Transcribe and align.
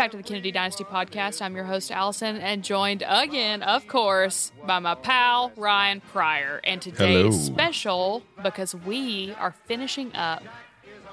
back 0.00 0.12
to 0.12 0.16
the 0.16 0.22
Kennedy 0.22 0.50
Dynasty 0.50 0.82
podcast. 0.82 1.42
I'm 1.42 1.54
your 1.54 1.66
host, 1.66 1.90
Allison, 1.90 2.38
and 2.38 2.64
joined 2.64 3.04
again, 3.06 3.62
of 3.62 3.86
course, 3.86 4.50
by 4.66 4.78
my 4.78 4.94
pal, 4.94 5.52
Ryan 5.56 6.00
Pryor. 6.00 6.58
And 6.64 6.80
today 6.80 7.26
is 7.26 7.38
special 7.38 8.22
because 8.42 8.74
we 8.74 9.34
are 9.38 9.54
finishing 9.66 10.16
up 10.16 10.42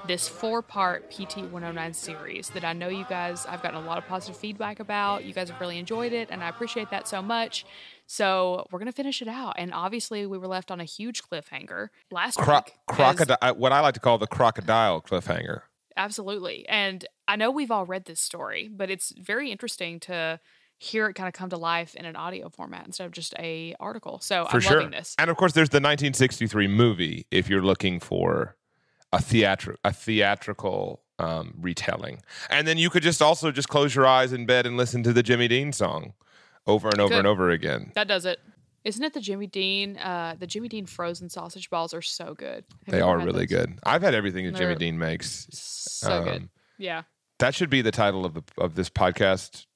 this 0.06 0.26
four 0.26 0.62
part 0.62 1.10
PT 1.10 1.36
109 1.36 1.92
series 1.92 2.48
that 2.50 2.64
I 2.64 2.72
know 2.72 2.88
you 2.88 3.04
guys, 3.10 3.44
I've 3.44 3.62
gotten 3.62 3.78
a 3.78 3.86
lot 3.86 3.98
of 3.98 4.06
positive 4.06 4.38
feedback 4.38 4.80
about. 4.80 5.22
You 5.22 5.34
guys 5.34 5.50
have 5.50 5.60
really 5.60 5.78
enjoyed 5.78 6.14
it, 6.14 6.28
and 6.30 6.42
I 6.42 6.48
appreciate 6.48 6.88
that 6.88 7.06
so 7.06 7.20
much. 7.20 7.66
So 8.06 8.66
we're 8.70 8.78
gonna 8.78 8.92
finish 8.92 9.20
it 9.20 9.28
out, 9.28 9.56
and 9.58 9.74
obviously 9.74 10.24
we 10.24 10.38
were 10.38 10.46
left 10.46 10.70
on 10.70 10.80
a 10.80 10.84
huge 10.84 11.22
cliffhanger 11.22 11.88
last 12.10 12.38
Cro- 12.38 12.54
week. 12.54 12.72
crocodile, 12.86 13.54
what 13.54 13.70
I 13.70 13.80
like 13.80 13.92
to 13.94 14.00
call 14.00 14.16
the 14.16 14.26
crocodile 14.26 15.02
cliffhanger. 15.02 15.64
Absolutely. 15.98 16.66
And 16.68 17.04
I 17.26 17.36
know 17.36 17.50
we've 17.50 17.70
all 17.70 17.84
read 17.84 18.06
this 18.06 18.20
story, 18.20 18.70
but 18.72 18.88
it's 18.88 19.12
very 19.18 19.50
interesting 19.50 20.00
to 20.00 20.40
hear 20.78 21.08
it 21.08 21.14
kind 21.14 21.26
of 21.26 21.34
come 21.34 21.50
to 21.50 21.56
life 21.56 21.96
in 21.96 22.04
an 22.04 22.14
audio 22.14 22.48
format 22.48 22.86
instead 22.86 23.04
of 23.04 23.12
just 23.12 23.34
a 23.38 23.74
article. 23.80 24.20
So 24.20 24.46
For 24.46 24.56
I'm 24.56 24.60
sure. 24.60 24.76
loving 24.76 24.92
this. 24.92 25.16
And 25.18 25.28
of 25.28 25.36
course, 25.36 25.52
there's 25.52 25.70
the 25.70 25.78
1963 25.78 26.68
movie 26.68 27.26
if 27.32 27.48
you're 27.50 27.62
looking 27.62 27.98
for 27.98 28.56
a 29.12 29.18
theatri- 29.18 29.76
a 29.84 29.92
theatrical 29.92 31.02
um, 31.18 31.54
retelling. 31.60 32.22
And 32.48 32.68
then 32.68 32.78
you 32.78 32.90
could 32.90 33.02
just 33.02 33.20
also 33.20 33.50
just 33.50 33.68
close 33.68 33.94
your 33.94 34.06
eyes 34.06 34.32
in 34.32 34.46
bed 34.46 34.66
and 34.66 34.76
listen 34.76 35.02
to 35.02 35.12
the 35.12 35.22
Jimmy 35.24 35.48
Dean 35.48 35.72
song 35.72 36.14
over 36.66 36.88
and 36.88 37.00
over 37.00 37.14
and 37.14 37.26
over 37.26 37.50
again. 37.50 37.90
That 37.96 38.06
does 38.06 38.24
it. 38.24 38.38
Isn't 38.84 39.02
it 39.04 39.12
the 39.12 39.20
Jimmy 39.20 39.46
Dean? 39.46 39.96
Uh, 39.98 40.36
the 40.38 40.46
Jimmy 40.46 40.68
Dean 40.68 40.86
frozen 40.86 41.28
sausage 41.28 41.68
balls 41.70 41.92
are 41.94 42.02
so 42.02 42.34
good. 42.34 42.64
Have 42.86 42.92
They 42.92 43.00
are 43.00 43.18
really 43.18 43.46
those? 43.46 43.58
good. 43.66 43.78
I've 43.84 44.02
had 44.02 44.14
everything 44.14 44.46
that 44.46 44.54
Jimmy 44.54 44.76
Dean 44.76 44.98
makes. 44.98 45.46
So 45.52 46.22
good. 46.24 46.42
Um, 46.42 46.50
Yeah. 46.78 47.02
That 47.40 47.54
should 47.54 47.70
be 47.70 47.82
the 47.82 47.90
title 47.92 48.24
of 48.24 48.34
the 48.34 48.42
of 48.56 48.74
this 48.74 48.88
podcast: 48.90 49.66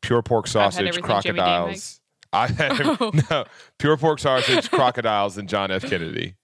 Pure 0.00 0.22
pork 0.22 0.46
sausage, 0.48 0.88
everything 0.88 1.20
Jimmy 1.22 1.38
Dean 1.38 1.44
crocodiles. 1.44 2.00
I 2.32 2.46
had 2.48 2.80
Oh. 2.82 3.10
no 3.30 3.44
pure 3.78 3.96
pork 3.96 4.18
sausage, 4.18 4.70
crocodiles, 4.70 5.36
and 5.38 5.48
John 5.48 5.70
F. 5.70 5.82
Kennedy. 5.82 6.34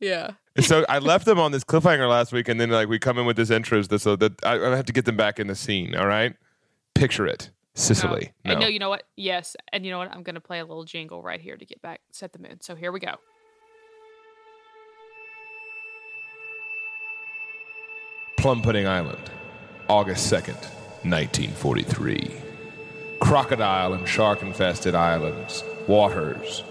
Yeah. 0.00 0.32
So 0.60 0.84
I 0.88 0.98
left 0.98 1.24
them 1.24 1.38
on 1.38 1.52
this 1.52 1.64
cliffhanger 1.64 2.08
last 2.08 2.32
week, 2.32 2.48
and 2.48 2.60
then 2.60 2.68
like 2.70 2.88
we 2.88 2.98
come 2.98 3.16
in 3.18 3.24
with 3.26 3.36
this 3.36 3.48
intros 3.50 3.98
so 4.00 4.16
that 4.16 4.44
I, 4.44 4.58
I 4.72 4.76
have 4.76 4.86
to 4.86 4.92
get 4.92 5.04
them 5.06 5.16
back 5.16 5.38
in 5.38 5.46
the 5.46 5.54
scene. 5.54 5.94
All 5.94 6.06
right, 6.06 6.34
picture 6.94 7.26
it, 7.26 7.50
Sicily. 7.78 8.32
No. 8.44 8.52
And 8.52 8.60
No, 8.60 8.66
no, 8.66 8.70
you 8.72 8.78
know 8.78 8.88
what? 8.88 9.04
Yes. 9.16 9.54
And 9.72 9.84
you 9.84 9.92
know 9.92 9.98
what? 9.98 10.10
I'm 10.10 10.22
going 10.22 10.34
to 10.34 10.40
play 10.40 10.58
a 10.58 10.64
little 10.64 10.84
jingle 10.84 11.22
right 11.22 11.40
here 11.40 11.56
to 11.56 11.64
get 11.64 11.80
back, 11.82 12.00
set 12.10 12.32
the 12.32 12.38
mood. 12.38 12.64
So 12.64 12.74
here 12.74 12.90
we 12.90 13.00
go. 13.00 13.16
Plum 18.38 18.62
Pudding 18.62 18.86
Island, 18.86 19.30
August 19.88 20.28
second, 20.28 20.58
nineteen 21.04 21.50
forty-three. 21.50 22.30
Crocodile 23.20 23.94
and 23.94 24.06
shark-infested 24.06 24.94
islands, 24.94 25.64
waters, 25.86 26.62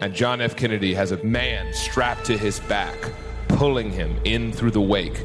and 0.00 0.12
John 0.14 0.40
F. 0.40 0.56
Kennedy 0.56 0.94
has 0.94 1.10
a 1.12 1.22
man 1.24 1.72
strapped 1.72 2.24
to 2.26 2.36
his 2.36 2.60
back, 2.60 2.96
pulling 3.48 3.90
him 3.90 4.16
in 4.24 4.52
through 4.52 4.72
the 4.72 4.80
wake 4.80 5.22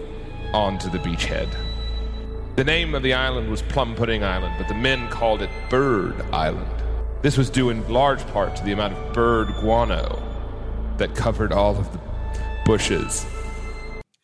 onto 0.54 0.90
the 0.90 1.00
beachhead. 1.00 1.50
The 2.60 2.66
name 2.66 2.94
of 2.94 3.04
the 3.04 3.14
island 3.14 3.50
was 3.50 3.62
Plum 3.62 3.96
Pudding 3.96 4.22
Island, 4.22 4.54
but 4.58 4.68
the 4.68 4.74
men 4.74 5.08
called 5.08 5.42
it 5.42 5.50
Bird 5.70 6.20
Island. 6.34 6.70
This 7.22 7.38
was 7.38 7.50
due 7.50 7.70
in 7.70 7.88
large 7.88 8.28
part 8.34 8.58
to 8.58 8.66
the 8.66 8.74
amount 8.74 8.96
of 8.96 9.14
bird 9.14 9.48
guano 9.62 10.22
that 10.98 11.16
covered 11.16 11.54
all 11.54 11.78
of 11.78 11.90
the 11.94 12.02
bushes. 12.66 13.26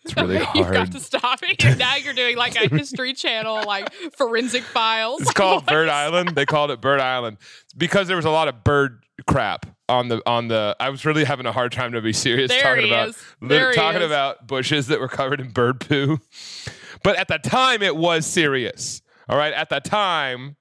It's 0.03 0.13
really 0.17 0.39
hard. 0.39 0.57
You've 0.57 0.73
got 0.73 0.91
to 0.91 0.99
stop 0.99 1.39
it. 1.43 1.77
now 1.77 1.95
you're 1.95 2.13
doing 2.13 2.35
like 2.35 2.61
a 2.61 2.67
History 2.67 3.13
Channel, 3.13 3.63
like 3.65 3.93
forensic 4.17 4.63
files. 4.63 5.21
It's 5.21 5.31
called 5.31 5.65
Bird 5.67 5.87
Island. 5.87 6.35
They 6.35 6.45
called 6.45 6.71
it 6.71 6.81
Bird 6.81 6.99
Island 6.99 7.37
because 7.77 8.09
there 8.09 8.17
was 8.17 8.25
a 8.25 8.31
lot 8.31 8.49
of 8.49 8.65
bird 8.65 9.01
crap 9.29 9.65
on 9.87 10.09
the 10.09 10.21
on 10.25 10.49
the. 10.49 10.75
I 10.77 10.89
was 10.89 11.05
really 11.05 11.23
having 11.23 11.45
a 11.45 11.53
hard 11.53 11.71
time 11.71 11.93
to 11.93 12.01
be 12.01 12.11
serious 12.11 12.51
There 12.51 12.61
talking 12.61 12.87
about 12.89 13.15
li- 13.39 13.75
talking 13.75 14.01
is. 14.01 14.07
about 14.07 14.45
bushes 14.45 14.87
that 14.87 14.99
were 14.99 15.07
covered 15.07 15.39
in 15.39 15.51
bird 15.51 15.79
poo. 15.79 16.19
But 17.03 17.17
at 17.17 17.27
the 17.27 17.37
time, 17.37 17.81
it 17.81 17.95
was 17.95 18.25
serious. 18.25 19.01
All 19.27 19.37
right, 19.37 19.53
at 19.53 19.69
the 19.69 19.79
time, 19.79 20.55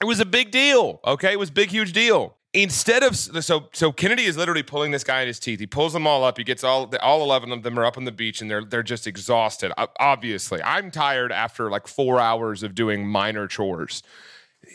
it 0.00 0.04
was 0.04 0.20
a 0.20 0.26
big 0.26 0.50
deal. 0.50 1.00
Okay, 1.04 1.32
it 1.32 1.38
was 1.38 1.50
big, 1.50 1.70
huge 1.70 1.92
deal. 1.92 2.36
Instead 2.54 3.02
of 3.02 3.14
so 3.16 3.68
so 3.72 3.92
Kennedy 3.92 4.24
is 4.24 4.36
literally 4.36 4.62
pulling 4.62 4.90
this 4.90 5.04
guy 5.04 5.20
in 5.20 5.26
his 5.26 5.38
teeth. 5.38 5.60
He 5.60 5.66
pulls 5.66 5.92
them 5.92 6.06
all 6.06 6.24
up. 6.24 6.38
He 6.38 6.44
gets 6.44 6.64
all 6.64 6.90
all 7.02 7.22
eleven 7.22 7.52
of 7.52 7.62
them 7.62 7.78
are 7.78 7.84
up 7.84 7.98
on 7.98 8.04
the 8.04 8.12
beach 8.12 8.40
and 8.40 8.50
they're 8.50 8.64
they're 8.64 8.82
just 8.82 9.06
exhausted. 9.06 9.70
Obviously, 10.00 10.62
I'm 10.62 10.90
tired 10.90 11.30
after 11.30 11.70
like 11.70 11.86
four 11.86 12.18
hours 12.18 12.62
of 12.62 12.74
doing 12.74 13.06
minor 13.06 13.46
chores. 13.46 14.02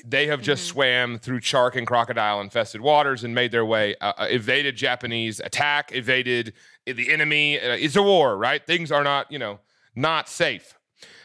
They 0.05 0.28
have 0.28 0.41
just 0.41 0.66
swam 0.66 1.17
through 1.19 1.41
shark 1.41 1.75
and 1.75 1.85
crocodile 1.85 2.41
infested 2.41 2.79
waters 2.79 3.23
and 3.23 3.35
made 3.35 3.51
their 3.51 3.66
way, 3.66 3.95
uh, 4.01 4.13
uh, 4.17 4.28
evaded 4.29 4.78
Japanese 4.78 5.40
attack, 5.40 5.91
evaded 5.94 6.53
the 6.85 7.11
enemy. 7.11 7.59
Uh, 7.59 7.75
it's 7.75 7.95
a 7.95 8.01
war, 8.01 8.38
right? 8.38 8.66
Things 8.66 8.91
are 8.91 9.03
not, 9.03 9.31
you 9.31 9.40
know, 9.40 9.59
not 9.96 10.30
safe. 10.30 10.76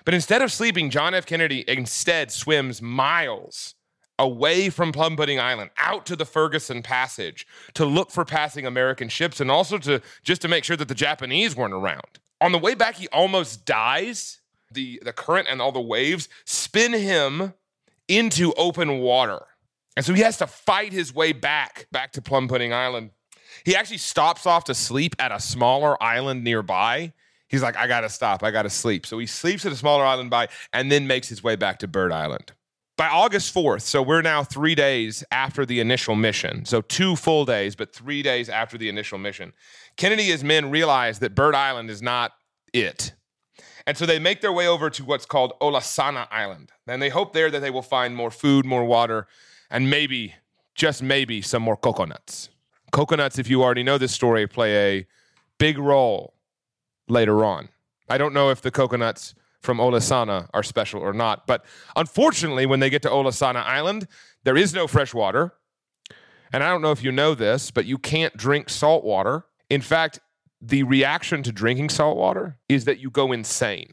But 0.04 0.14
instead 0.14 0.42
of 0.42 0.52
sleeping, 0.52 0.90
John 0.90 1.14
F. 1.14 1.26
Kennedy 1.26 1.64
instead 1.68 2.30
swims 2.30 2.80
miles 2.82 3.74
away 4.18 4.68
from 4.68 4.90
Plum 4.90 5.16
Pudding 5.16 5.38
Island 5.38 5.70
out 5.78 6.04
to 6.06 6.16
the 6.16 6.24
Ferguson 6.24 6.82
Passage 6.82 7.46
to 7.74 7.84
look 7.84 8.10
for 8.10 8.24
passing 8.24 8.66
American 8.66 9.08
ships 9.08 9.40
and 9.40 9.50
also 9.50 9.78
to 9.78 10.00
just 10.22 10.42
to 10.42 10.48
make 10.48 10.64
sure 10.64 10.76
that 10.76 10.88
the 10.88 10.94
Japanese 10.94 11.54
weren't 11.54 11.74
around. 11.74 12.18
On 12.40 12.52
the 12.52 12.58
way 12.58 12.74
back, 12.74 12.96
he 12.96 13.08
almost 13.08 13.64
dies. 13.64 14.40
The, 14.70 15.00
the 15.02 15.14
current 15.14 15.48
and 15.50 15.62
all 15.62 15.72
the 15.72 15.80
waves 15.80 16.28
spin 16.44 16.92
him 16.92 17.54
into 18.06 18.52
open 18.54 18.98
water. 18.98 19.40
And 19.96 20.04
so 20.04 20.12
he 20.14 20.22
has 20.22 20.36
to 20.38 20.46
fight 20.46 20.92
his 20.92 21.14
way 21.14 21.32
back, 21.32 21.86
back 21.90 22.12
to 22.12 22.22
Plum 22.22 22.48
Pudding 22.48 22.72
Island. 22.72 23.10
He 23.64 23.74
actually 23.74 23.98
stops 23.98 24.46
off 24.46 24.64
to 24.64 24.74
sleep 24.74 25.16
at 25.18 25.32
a 25.32 25.40
smaller 25.40 26.00
island 26.02 26.44
nearby. 26.44 27.14
He's 27.48 27.62
like, 27.62 27.76
I 27.76 27.86
gotta 27.86 28.08
stop, 28.08 28.42
I 28.42 28.50
gotta 28.50 28.70
sleep. 28.70 29.06
So 29.06 29.18
he 29.18 29.26
sleeps 29.26 29.64
at 29.64 29.72
a 29.72 29.76
smaller 29.76 30.04
island 30.04 30.30
by 30.30 30.48
and 30.72 30.92
then 30.92 31.06
makes 31.06 31.28
his 31.28 31.42
way 31.42 31.56
back 31.56 31.78
to 31.80 31.88
Bird 31.88 32.12
Island. 32.12 32.52
By 32.96 33.08
August 33.08 33.54
4th, 33.54 33.82
so 33.82 34.02
we're 34.02 34.22
now 34.22 34.42
three 34.42 34.74
days 34.74 35.22
after 35.30 35.64
the 35.64 35.78
initial 35.78 36.16
mission. 36.16 36.64
So 36.64 36.80
two 36.80 37.14
full 37.14 37.44
days, 37.44 37.76
but 37.76 37.94
three 37.94 38.22
days 38.22 38.48
after 38.48 38.76
the 38.76 38.88
initial 38.88 39.18
mission. 39.18 39.52
Kennedy 39.96 40.24
and 40.24 40.32
his 40.32 40.42
men 40.44 40.70
realize 40.70 41.20
that 41.20 41.34
Bird 41.34 41.54
Island 41.54 41.90
is 41.90 42.02
not 42.02 42.32
it. 42.72 43.12
And 43.86 43.96
so 43.96 44.04
they 44.04 44.18
make 44.18 44.40
their 44.40 44.52
way 44.52 44.66
over 44.66 44.90
to 44.90 45.04
what's 45.04 45.24
called 45.24 45.52
Olasana 45.60 46.26
Island. 46.30 46.72
And 46.86 47.00
they 47.00 47.08
hope 47.08 47.32
there 47.32 47.50
that 47.50 47.60
they 47.60 47.70
will 47.70 47.82
find 47.82 48.16
more 48.16 48.32
food, 48.32 48.66
more 48.66 48.84
water, 48.84 49.28
and 49.70 49.88
maybe, 49.88 50.34
just 50.74 51.02
maybe, 51.02 51.40
some 51.40 51.62
more 51.62 51.76
coconuts. 51.76 52.50
Coconuts, 52.90 53.38
if 53.38 53.48
you 53.48 53.62
already 53.62 53.84
know 53.84 53.96
this 53.96 54.12
story, 54.12 54.46
play 54.46 54.98
a 54.98 55.06
big 55.58 55.78
role 55.78 56.34
later 57.08 57.44
on. 57.44 57.68
I 58.08 58.18
don't 58.18 58.32
know 58.32 58.50
if 58.50 58.62
the 58.62 58.70
coconuts 58.70 59.34
from 59.60 59.78
Olasana 59.78 60.48
are 60.54 60.62
special 60.62 61.00
or 61.00 61.12
not, 61.12 61.46
but 61.46 61.64
unfortunately, 61.96 62.66
when 62.66 62.80
they 62.80 62.90
get 62.90 63.02
to 63.02 63.08
Olasana 63.08 63.64
Island, 63.64 64.06
there 64.44 64.56
is 64.56 64.72
no 64.72 64.86
fresh 64.86 65.12
water. 65.12 65.52
And 66.52 66.62
I 66.62 66.70
don't 66.70 66.80
know 66.80 66.92
if 66.92 67.02
you 67.02 67.12
know 67.12 67.34
this, 67.34 67.70
but 67.70 67.84
you 67.84 67.98
can't 67.98 68.36
drink 68.36 68.70
salt 68.70 69.04
water. 69.04 69.44
In 69.68 69.82
fact, 69.82 70.20
the 70.60 70.82
reaction 70.82 71.42
to 71.42 71.52
drinking 71.52 71.90
salt 71.90 72.16
water 72.16 72.58
is 72.68 72.84
that 72.86 72.98
you 72.98 73.10
go 73.10 73.32
insane. 73.32 73.92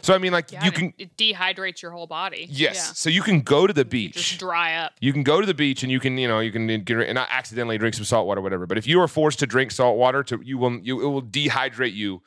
So 0.00 0.14
I 0.14 0.18
mean, 0.18 0.32
like 0.32 0.50
Yeah, 0.50 0.64
you 0.64 0.72
can 0.72 0.94
it, 0.98 1.16
dehydrates 1.16 1.82
your 1.82 1.90
whole 1.92 2.06
body. 2.06 2.46
yes, 2.50 2.98
so 2.98 3.10
you 3.10 3.22
can 3.22 3.40
go 3.40 3.66
to 3.66 3.72
the 3.72 3.80
Yeah. 3.90 3.98
You 3.98 4.08
just 4.08 4.30
beach. 4.32 4.38
dry 4.38 4.74
up. 4.76 4.92
You 5.00 5.12
can 5.12 5.22
go 5.22 5.40
to 5.40 5.46
the 5.46 5.54
beach 5.54 5.82
and 5.82 5.92
you 5.92 6.00
can, 6.00 6.16
you 6.18 6.26
know, 6.28 6.40
you 6.40 6.50
can 6.52 6.66
get, 6.84 6.98
and 6.98 7.14
not 7.14 7.28
accidentally 7.30 7.78
drink 7.78 7.94
some 7.94 8.04
salt 8.04 8.26
water, 8.26 8.40
whatever. 8.40 8.66
But 8.66 8.78
if 8.78 8.86
you 8.86 9.00
are 9.00 9.08
forced 9.08 9.38
to 9.40 9.46
drink 9.46 9.70
salt 9.70 9.96
water, 9.98 10.22
to 10.24 10.40
you 10.42 10.58
will, 10.58 10.78
you 10.80 11.00
it 11.02 11.06
will 11.06 11.22
dehydrate 11.22 11.92
you 11.94 12.22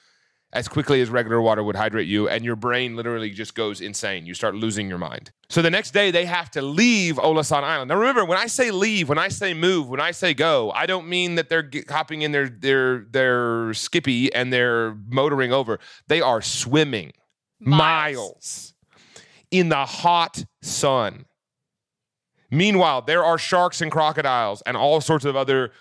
as 0.53 0.69
quickly 0.69 1.01
as 1.01 1.09
regular 1.09 1.41
water 1.41 1.61
would 1.61 1.75
hydrate 1.75 2.07
you, 2.07 2.29
and 2.29 2.45
your 2.45 2.55
brain 2.55 2.95
literally 2.95 3.29
just 3.29 3.55
goes 3.55 3.81
insane. 3.81 4.25
You 4.25 4.33
start 4.33 4.55
losing 4.55 4.87
your 4.87 4.97
mind. 4.99 5.31
So 5.49 5.61
the 5.61 5.69
next 5.69 5.91
day 5.91 6.11
they 6.11 6.23
have 6.25 6.49
to 6.51 6.61
leave 6.61 7.15
Olasan 7.17 7.63
Island. 7.63 7.89
Now 7.89 7.97
remember, 7.97 8.23
when 8.23 8.37
I 8.37 8.47
say 8.47 8.71
leave, 8.71 9.09
when 9.09 9.17
I 9.17 9.27
say 9.27 9.53
move, 9.53 9.89
when 9.89 9.99
I 9.99 10.11
say 10.11 10.33
go, 10.33 10.71
I 10.71 10.85
don't 10.85 11.09
mean 11.09 11.35
that 11.35 11.49
they're 11.49 11.69
hopping 11.89 12.21
in 12.21 12.31
their 12.31 12.47
their 12.47 12.99
their 12.99 13.73
skippy 13.73 14.33
and 14.33 14.53
they're 14.53 14.95
motoring 15.09 15.51
over. 15.51 15.77
They 16.07 16.21
are 16.21 16.41
swimming 16.41 17.11
Miles. 17.59 18.73
in 19.51 19.69
the 19.69 19.85
hot 19.85 20.43
sun. 20.61 21.25
Meanwhile, 22.51 23.03
there 23.03 23.23
are 23.23 23.37
sharks 23.37 23.81
and 23.81 23.91
crocodiles 23.91 24.61
and 24.65 24.77
all 24.77 25.01
sorts 25.01 25.25
of 25.25 25.35
other 25.35 25.71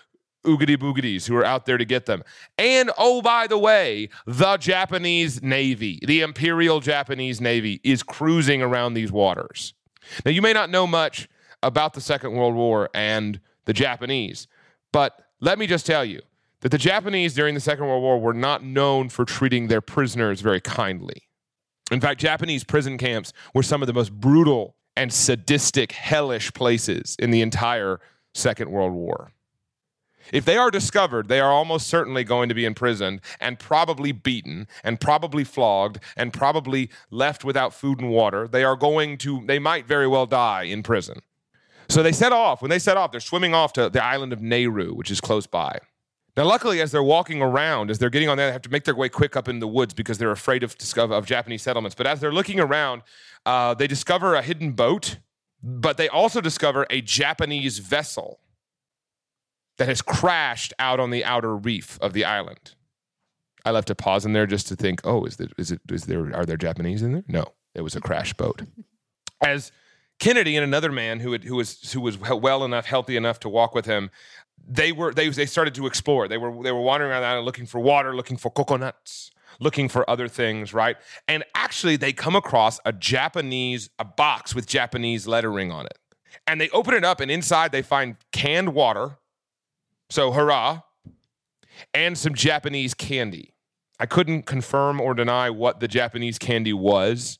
oogity 0.45 0.77
boogities 0.77 1.27
who 1.27 1.35
are 1.35 1.45
out 1.45 1.65
there 1.65 1.77
to 1.77 1.85
get 1.85 2.05
them. 2.05 2.23
And 2.57 2.91
oh, 2.97 3.21
by 3.21 3.47
the 3.47 3.57
way, 3.57 4.09
the 4.25 4.57
Japanese 4.57 5.41
Navy, 5.41 5.99
the 6.05 6.21
Imperial 6.21 6.79
Japanese 6.79 7.41
Navy, 7.41 7.81
is 7.83 8.03
cruising 8.03 8.61
around 8.61 8.93
these 8.93 9.11
waters. 9.11 9.73
Now, 10.23 10.31
you 10.31 10.41
may 10.41 10.53
not 10.53 10.69
know 10.69 10.85
much 10.85 11.27
about 11.63 11.93
the 11.93 12.01
Second 12.01 12.33
World 12.33 12.55
War 12.55 12.89
and 12.93 13.39
the 13.65 13.73
Japanese, 13.73 14.47
but 14.91 15.19
let 15.41 15.57
me 15.57 15.67
just 15.67 15.85
tell 15.85 16.05
you 16.05 16.21
that 16.61 16.69
the 16.69 16.77
Japanese 16.77 17.33
during 17.33 17.55
the 17.55 17.61
Second 17.61 17.85
World 17.85 18.03
War 18.03 18.19
were 18.19 18.33
not 18.33 18.63
known 18.63 19.09
for 19.09 19.25
treating 19.25 19.67
their 19.67 19.81
prisoners 19.81 20.41
very 20.41 20.61
kindly. 20.61 21.24
In 21.95 22.01
fact, 22.01 22.19
Japanese 22.19 22.65
prison 22.65 22.97
camps 22.97 23.31
were 23.53 23.63
some 23.63 23.81
of 23.81 23.87
the 23.87 23.93
most 23.93 24.11
brutal 24.11 24.75
and 24.97 25.13
sadistic, 25.13 25.93
hellish 25.93 26.53
places 26.53 27.15
in 27.19 27.31
the 27.31 27.41
entire 27.41 28.01
Second 28.33 28.69
World 28.69 28.91
War. 28.91 29.31
If 30.33 30.43
they 30.43 30.57
are 30.57 30.69
discovered, 30.69 31.29
they 31.29 31.39
are 31.39 31.53
almost 31.53 31.87
certainly 31.87 32.25
going 32.25 32.49
to 32.49 32.55
be 32.55 32.65
imprisoned 32.65 33.21
and 33.39 33.57
probably 33.57 34.11
beaten 34.11 34.67
and 34.83 34.99
probably 34.99 35.45
flogged 35.45 35.99
and 36.17 36.33
probably 36.33 36.89
left 37.11 37.45
without 37.45 37.73
food 37.73 38.01
and 38.01 38.09
water. 38.09 38.45
They 38.45 38.65
are 38.65 38.75
going 38.75 39.17
to, 39.19 39.45
they 39.45 39.57
might 39.57 39.87
very 39.87 40.05
well 40.05 40.25
die 40.25 40.63
in 40.63 40.83
prison. 40.83 41.21
So 41.87 42.03
they 42.03 42.11
set 42.11 42.33
off. 42.33 42.61
When 42.61 42.71
they 42.71 42.79
set 42.79 42.97
off, 42.97 43.11
they're 43.11 43.21
swimming 43.21 43.53
off 43.53 43.71
to 43.71 43.89
the 43.89 44.03
island 44.03 44.33
of 44.33 44.41
Nauru, 44.41 44.93
which 44.93 45.11
is 45.11 45.21
close 45.21 45.47
by. 45.47 45.79
Now, 46.37 46.43
luckily, 46.43 46.81
as 46.81 46.91
they're 46.91 47.03
walking 47.03 47.41
around, 47.41 47.89
as 47.89 47.97
they're 47.97 48.09
getting 48.09 48.27
on 48.27 48.35
there, 48.35 48.47
they 48.47 48.53
have 48.53 48.61
to 48.63 48.71
make 48.71 48.83
their 48.83 48.95
way 48.95 49.07
quick 49.07 49.37
up 49.37 49.47
in 49.47 49.59
the 49.59 49.67
woods 49.67 49.93
because 49.93 50.17
they're 50.17 50.31
afraid 50.31 50.63
of, 50.63 50.75
of 50.97 51.25
Japanese 51.25 51.61
settlements. 51.61 51.95
But 51.95 52.07
as 52.07 52.19
they're 52.19 52.33
looking 52.33 52.59
around, 52.59 53.03
uh, 53.45 53.73
they 53.73 53.87
discover 53.87 54.35
a 54.35 54.41
hidden 54.41 54.73
boat, 54.73 55.19
but 55.63 55.95
they 55.95 56.09
also 56.09 56.41
discover 56.41 56.85
a 56.89 56.99
Japanese 57.01 57.79
vessel 57.79 58.39
that 59.77 59.87
has 59.87 60.01
crashed 60.01 60.73
out 60.77 60.99
on 60.99 61.09
the 61.09 61.23
outer 61.23 61.55
reef 61.55 61.97
of 62.01 62.13
the 62.13 62.25
island. 62.25 62.75
I 63.63 63.71
left 63.71 63.89
a 63.89 63.95
pause 63.95 64.25
in 64.25 64.33
there 64.33 64.45
just 64.45 64.67
to 64.67 64.75
think, 64.75 65.01
oh, 65.03 65.25
is, 65.25 65.39
it 65.39 65.51
is 65.57 66.05
there 66.05 66.35
are 66.35 66.45
there 66.45 66.57
Japanese 66.57 67.01
in 67.01 67.13
there? 67.13 67.23
No, 67.27 67.45
it 67.73 67.81
was 67.81 67.95
a 67.95 68.01
crash 68.01 68.33
boat. 68.33 68.61
As 69.41 69.71
Kennedy 70.19 70.55
and 70.55 70.63
another 70.63 70.91
man 70.91 71.19
who 71.19 71.31
had, 71.31 71.43
who 71.43 71.55
was 71.55 71.91
who 71.91 71.99
was 71.99 72.17
well 72.19 72.63
enough, 72.63 72.85
healthy 72.85 73.17
enough 73.17 73.39
to 73.41 73.49
walk 73.49 73.73
with 73.73 73.85
him, 73.85 74.11
they 74.67 74.91
were 74.91 75.13
they 75.13 75.29
they 75.29 75.45
started 75.45 75.75
to 75.75 75.87
explore. 75.87 76.27
They 76.27 76.37
were 76.37 76.63
they 76.63 76.71
were 76.71 76.81
wandering 76.81 77.11
around 77.11 77.21
the 77.21 77.27
island 77.27 77.45
looking 77.45 77.65
for 77.65 77.79
water, 77.79 78.15
looking 78.15 78.37
for 78.37 78.49
coconuts, 78.49 79.31
looking 79.59 79.89
for 79.89 80.09
other 80.09 80.27
things, 80.27 80.73
right? 80.73 80.97
And 81.27 81.43
actually, 81.55 81.95
they 81.97 82.13
come 82.13 82.35
across 82.35 82.79
a 82.85 82.93
Japanese 82.93 83.89
a 83.99 84.05
box 84.05 84.55
with 84.55 84.65
Japanese 84.67 85.27
lettering 85.27 85.71
on 85.71 85.85
it, 85.85 85.97
and 86.47 86.59
they 86.59 86.69
open 86.69 86.93
it 86.93 87.03
up, 87.03 87.19
and 87.19 87.29
inside 87.29 87.71
they 87.71 87.81
find 87.81 88.15
canned 88.31 88.73
water 88.73 89.17
so, 90.09 90.31
hurrah. 90.31 90.81
And 91.93 92.17
some 92.17 92.33
Japanese 92.33 92.93
candy. 92.93 93.53
I 93.99 94.05
couldn't 94.05 94.43
confirm 94.43 95.01
or 95.01 95.13
deny 95.13 95.49
what 95.49 95.79
the 95.79 95.87
Japanese 95.87 96.37
candy 96.37 96.73
was. 96.73 97.39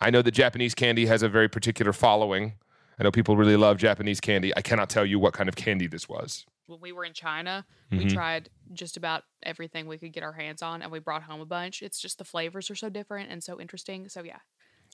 I 0.00 0.10
know 0.10 0.22
that 0.22 0.32
Japanese 0.32 0.74
candy 0.74 1.06
has 1.06 1.22
a 1.22 1.28
very 1.28 1.48
particular 1.48 1.92
following. 1.92 2.54
I 2.98 3.04
know 3.04 3.10
people 3.10 3.36
really 3.36 3.56
love 3.56 3.76
Japanese 3.76 4.20
candy. 4.20 4.56
I 4.56 4.62
cannot 4.62 4.88
tell 4.88 5.04
you 5.04 5.18
what 5.18 5.34
kind 5.34 5.48
of 5.48 5.56
candy 5.56 5.86
this 5.86 6.08
was. 6.08 6.46
When 6.66 6.80
we 6.80 6.92
were 6.92 7.04
in 7.04 7.12
China, 7.12 7.64
mm-hmm. 7.92 8.04
we 8.04 8.10
tried 8.10 8.50
just 8.72 8.96
about 8.96 9.22
everything 9.42 9.86
we 9.86 9.98
could 9.98 10.12
get 10.12 10.22
our 10.22 10.32
hands 10.32 10.62
on 10.62 10.82
and 10.82 10.90
we 10.90 10.98
brought 10.98 11.22
home 11.22 11.40
a 11.40 11.46
bunch. 11.46 11.82
It's 11.82 12.00
just 12.00 12.18
the 12.18 12.24
flavors 12.24 12.70
are 12.70 12.74
so 12.74 12.88
different 12.88 13.30
and 13.30 13.44
so 13.44 13.60
interesting. 13.60 14.08
So, 14.08 14.22
yeah. 14.22 14.38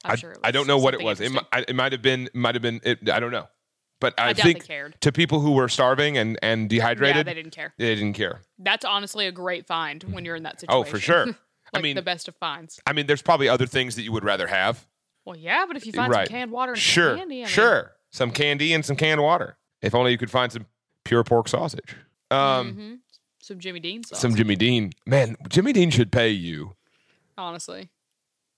I'm 0.04 0.12
I, 0.12 0.14
sure 0.16 0.34
I 0.43 0.50
don't 0.50 0.66
know 0.66 0.78
what 0.78 0.94
it 0.94 1.02
was. 1.02 1.20
It, 1.20 1.32
it 1.69 1.76
might 1.76 1.93
have 1.93 2.02
been, 2.02 2.28
might 2.34 2.54
have 2.54 2.62
been, 2.62 2.81
it, 2.82 3.08
I 3.08 3.20
don't 3.20 3.31
know. 3.31 3.46
But 4.00 4.14
I, 4.19 4.31
I 4.31 4.34
think 4.34 4.66
to 5.00 5.12
people 5.12 5.38
who 5.38 5.52
were 5.52 5.69
starving 5.69 6.19
and, 6.19 6.37
and 6.43 6.69
dehydrated, 6.69 7.19
yeah, 7.19 7.22
they 7.22 7.34
didn't 7.34 7.52
care. 7.52 7.72
They 7.78 7.94
didn't 7.94 8.14
care. 8.14 8.40
That's 8.58 8.84
honestly 8.84 9.28
a 9.28 9.32
great 9.32 9.69
find 9.69 10.02
when 10.02 10.25
you're 10.25 10.34
in 10.34 10.43
that 10.43 10.58
situation. 10.58 10.81
Oh, 10.81 10.90
for 10.90 10.98
sure. 10.98 11.26
like 11.26 11.37
I 11.72 11.81
mean, 11.81 11.94
the 11.94 12.02
best 12.02 12.26
of 12.26 12.34
finds. 12.34 12.81
I 12.84 12.94
mean, 12.94 13.06
there's 13.06 13.22
probably 13.22 13.48
other 13.48 13.64
things 13.64 13.94
that 13.94 14.02
you 14.02 14.10
would 14.10 14.25
rather 14.25 14.48
have. 14.48 14.84
Well, 15.24 15.36
yeah, 15.36 15.64
but 15.66 15.76
if 15.76 15.86
you 15.86 15.92
find 15.92 16.12
right. 16.12 16.26
some 16.26 16.32
canned 16.32 16.50
water 16.50 16.72
and 16.72 16.80
sure, 16.80 17.10
some 17.10 17.19
candy, 17.19 17.36
I 17.36 17.44
mean, 17.44 17.46
sure, 17.46 17.92
some 18.10 18.30
candy 18.30 18.72
and 18.72 18.84
some 18.84 18.96
canned 18.96 19.22
water. 19.22 19.56
If 19.80 19.94
only 19.94 20.12
you 20.12 20.19
could 20.19 20.30
find 20.30 20.50
some 20.50 20.66
pure 21.04 21.24
pork 21.24 21.48
sausage. 21.48 21.96
Um, 22.30 22.38
mm-hmm. 22.38 22.94
Some 23.40 23.58
Jimmy 23.58 23.80
Dean 23.80 24.04
sausage. 24.04 24.20
Some 24.20 24.34
Jimmy 24.34 24.56
Dean. 24.56 24.92
Man, 25.06 25.36
Jimmy 25.48 25.72
Dean 25.72 25.90
should 25.90 26.12
pay 26.12 26.30
you. 26.30 26.74
Honestly. 27.36 27.90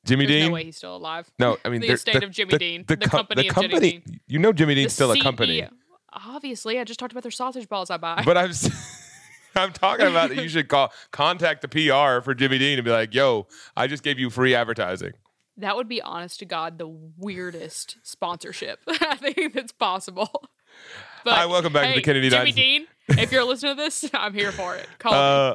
Jimmy 0.05 0.27
There's 0.27 0.43
Dean? 0.43 0.49
No 0.51 0.55
way 0.55 0.65
he's 0.65 0.77
still 0.77 0.97
alive. 0.97 1.31
No, 1.39 1.57
I 1.65 1.71
mean 1.71 1.81
the 1.81 1.89
estate 1.89 2.21
the, 2.21 2.27
of 2.27 2.31
Jimmy 2.31 2.51
the, 2.51 2.59
Dean, 2.59 2.85
the, 2.87 2.97
the, 2.97 3.09
company, 3.09 3.43
the 3.43 3.49
company 3.49 3.75
of 3.75 3.81
Jimmy 3.83 4.01
Dean. 4.03 4.21
You 4.27 4.39
know 4.39 4.53
Jimmy 4.53 4.75
Dean's 4.75 4.93
still 4.93 5.13
a 5.13 5.19
company. 5.19 5.67
Obviously, 6.13 6.79
I 6.79 6.85
just 6.85 7.01
talked 7.01 7.13
about 7.13 7.23
their 7.23 7.33
sausage 7.33 7.69
balls 7.69 7.91
I 7.91 7.97
buy. 7.97 8.23
But 8.25 8.37
I'm 8.37 8.53
I'm 9.57 9.73
talking 9.73 10.07
about 10.07 10.31
that 10.31 10.43
you 10.43 10.49
should 10.49 10.69
call 10.69 10.93
contact 11.11 11.63
the 11.63 11.69
PR 11.69 12.23
for 12.23 12.35
Jimmy 12.35 12.59
Dean 12.59 12.79
and 12.79 12.85
be 12.85 12.91
like, 12.91 13.15
"Yo, 13.15 13.47
I 13.77 13.87
just 13.87 14.03
gave 14.03 14.19
you 14.19 14.31
free 14.31 14.55
advertising." 14.55 15.13
That 15.59 15.77
would 15.77 15.89
be 15.89 16.03
honest 16.03 16.41
to 16.41 16.45
God 16.45 16.79
the 16.79 16.89
weirdest 16.89 17.97
sponsorship 18.03 18.81
I 18.89 19.17
think 19.17 19.55
that's 19.55 19.73
possible. 19.73 20.49
But, 21.25 21.35
Hi, 21.35 21.47
welcome 21.47 21.73
back 21.73 21.87
hey, 21.87 21.93
to 21.93 21.99
the 22.01 22.05
Kennedy 22.05 22.29
Dynasty. 22.29 22.53
Jimmy 22.53 22.87
Dean. 23.09 23.19
If 23.23 23.33
you're 23.33 23.45
listening 23.45 23.77
to 23.77 23.83
this, 23.83 24.11
I'm 24.15 24.35
here 24.35 24.53
for 24.53 24.75
it. 24.77 24.87
Call 24.99 25.15
uh. 25.15 25.55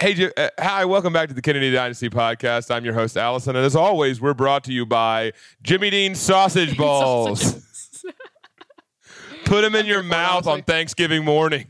Hey, 0.00 0.30
uh, 0.36 0.48
hi, 0.58 0.86
welcome 0.86 1.12
back 1.12 1.28
to 1.28 1.34
the 1.34 1.42
Kennedy 1.42 1.70
Dynasty 1.70 2.08
podcast. 2.08 2.74
I'm 2.74 2.84
your 2.84 2.94
host, 2.94 3.16
Allison. 3.16 3.56
And 3.56 3.64
as 3.64 3.76
always, 3.76 4.20
we're 4.20 4.34
brought 4.34 4.64
to 4.64 4.72
you 4.72 4.86
by 4.86 5.32
Jimmy 5.62 5.90
Dean 5.90 6.14
Sausage 6.14 6.76
Balls. 6.78 7.62
Put 9.44 9.60
them 9.62 9.74
in 9.74 9.86
your 9.86 10.02
mouth 10.02 10.46
on 10.46 10.62
Thanksgiving 10.62 11.24
morning. 11.24 11.66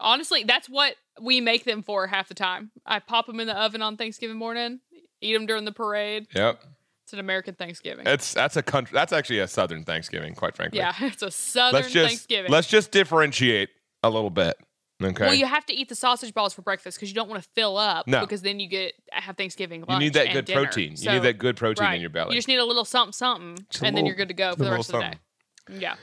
Honestly, 0.00 0.42
that's 0.42 0.68
what 0.68 0.96
we 1.20 1.40
make 1.40 1.64
them 1.64 1.82
for 1.82 2.08
half 2.08 2.28
the 2.28 2.34
time. 2.34 2.72
I 2.84 2.98
pop 2.98 3.26
them 3.26 3.38
in 3.38 3.46
the 3.46 3.58
oven 3.58 3.80
on 3.80 3.96
Thanksgiving 3.96 4.36
morning, 4.36 4.80
eat 5.20 5.32
them 5.32 5.46
during 5.46 5.64
the 5.64 5.72
parade. 5.72 6.26
Yep. 6.34 6.62
It's 7.10 7.14
an 7.14 7.18
American 7.18 7.56
Thanksgiving. 7.56 8.06
It's 8.06 8.32
that's 8.32 8.56
a 8.56 8.62
country. 8.62 8.94
That's 8.94 9.12
actually 9.12 9.40
a 9.40 9.48
Southern 9.48 9.82
Thanksgiving, 9.82 10.32
quite 10.36 10.54
frankly. 10.54 10.78
Yeah, 10.78 10.94
it's 11.00 11.24
a 11.24 11.30
Southern 11.32 11.80
let's 11.80 11.92
just, 11.92 12.06
Thanksgiving. 12.06 12.52
Let's 12.52 12.68
just 12.68 12.92
differentiate 12.92 13.70
a 14.04 14.08
little 14.08 14.30
bit. 14.30 14.54
Okay. 15.02 15.24
Well, 15.24 15.34
you 15.34 15.46
have 15.46 15.66
to 15.66 15.74
eat 15.74 15.88
the 15.88 15.96
sausage 15.96 16.32
balls 16.32 16.54
for 16.54 16.62
breakfast 16.62 16.98
because 16.98 17.08
you 17.08 17.16
don't 17.16 17.28
want 17.28 17.42
to 17.42 17.48
fill 17.56 17.76
up. 17.76 18.06
No. 18.06 18.20
Because 18.20 18.42
then 18.42 18.60
you 18.60 18.68
get 18.68 18.92
have 19.10 19.36
Thanksgiving. 19.36 19.84
You 19.88 19.98
need 19.98 20.12
that 20.12 20.32
good 20.32 20.44
dinner. 20.44 20.66
protein. 20.66 20.96
So, 20.96 21.10
you 21.10 21.16
need 21.16 21.24
that 21.24 21.38
good 21.38 21.56
protein 21.56 21.84
right. 21.84 21.94
in 21.94 22.00
your 22.00 22.10
belly. 22.10 22.32
You 22.32 22.38
just 22.38 22.46
need 22.46 22.58
a 22.58 22.64
little 22.64 22.84
something, 22.84 23.12
something, 23.12 23.42
and 23.48 23.66
little, 23.82 23.92
then 23.96 24.06
you're 24.06 24.14
good 24.14 24.28
to 24.28 24.34
go 24.34 24.52
for 24.52 24.62
the 24.62 24.70
rest 24.70 24.94
of 24.94 25.00
the 25.00 25.08
day. 25.10 25.78
Yeah. 25.80 25.96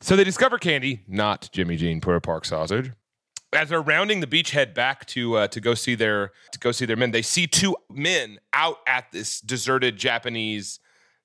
So 0.00 0.16
they 0.16 0.24
discover 0.24 0.58
Candy, 0.58 1.04
not 1.06 1.48
Jimmy 1.52 1.76
Dean 1.76 2.00
Pure 2.00 2.22
Pork 2.22 2.44
sausage. 2.44 2.90
As 3.52 3.68
they're 3.68 3.82
rounding 3.82 4.20
the 4.20 4.26
beachhead 4.26 4.74
back 4.74 5.04
to 5.06 5.36
uh, 5.36 5.48
to 5.48 5.60
go 5.60 5.74
see 5.74 5.94
their 5.94 6.32
to 6.52 6.58
go 6.58 6.72
see 6.72 6.86
their 6.86 6.96
men, 6.96 7.10
they 7.10 7.22
see 7.22 7.46
two 7.46 7.76
men 7.90 8.38
out 8.52 8.78
at 8.86 9.12
this 9.12 9.40
deserted 9.40 9.96
Japanese 9.96 10.80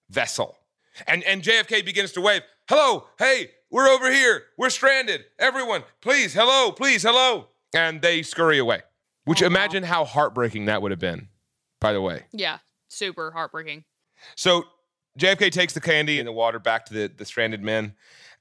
vessel, 0.09 0.57
and 1.07 1.23
and 1.23 1.41
JFK 1.41 1.85
begins 1.85 2.11
to 2.13 2.21
wave, 2.21 2.41
"Hello, 2.69 3.07
hey, 3.17 3.51
we're 3.71 3.87
over 3.87 4.11
here. 4.11 4.43
We're 4.57 4.69
stranded. 4.69 5.25
Everyone, 5.39 5.83
please, 6.01 6.33
hello, 6.33 6.71
please, 6.71 7.03
hello," 7.03 7.47
and 7.73 8.01
they 8.01 8.23
scurry 8.23 8.57
away. 8.57 8.81
Which 9.23 9.41
oh, 9.41 9.47
imagine 9.47 9.83
how 9.83 10.03
heartbreaking 10.03 10.65
that 10.65 10.81
would 10.81 10.91
have 10.91 10.99
been. 10.99 11.29
By 11.79 11.93
the 11.93 12.01
way, 12.01 12.25
yeah, 12.33 12.57
super 12.89 13.31
heartbreaking. 13.31 13.85
So 14.35 14.65
JFK 15.17 15.51
takes 15.51 15.73
the 15.73 15.81
candy 15.81 16.19
and 16.19 16.27
the 16.27 16.31
water 16.31 16.59
back 16.59 16.85
to 16.85 16.93
the, 16.93 17.11
the 17.15 17.25
stranded 17.25 17.61
men. 17.61 17.93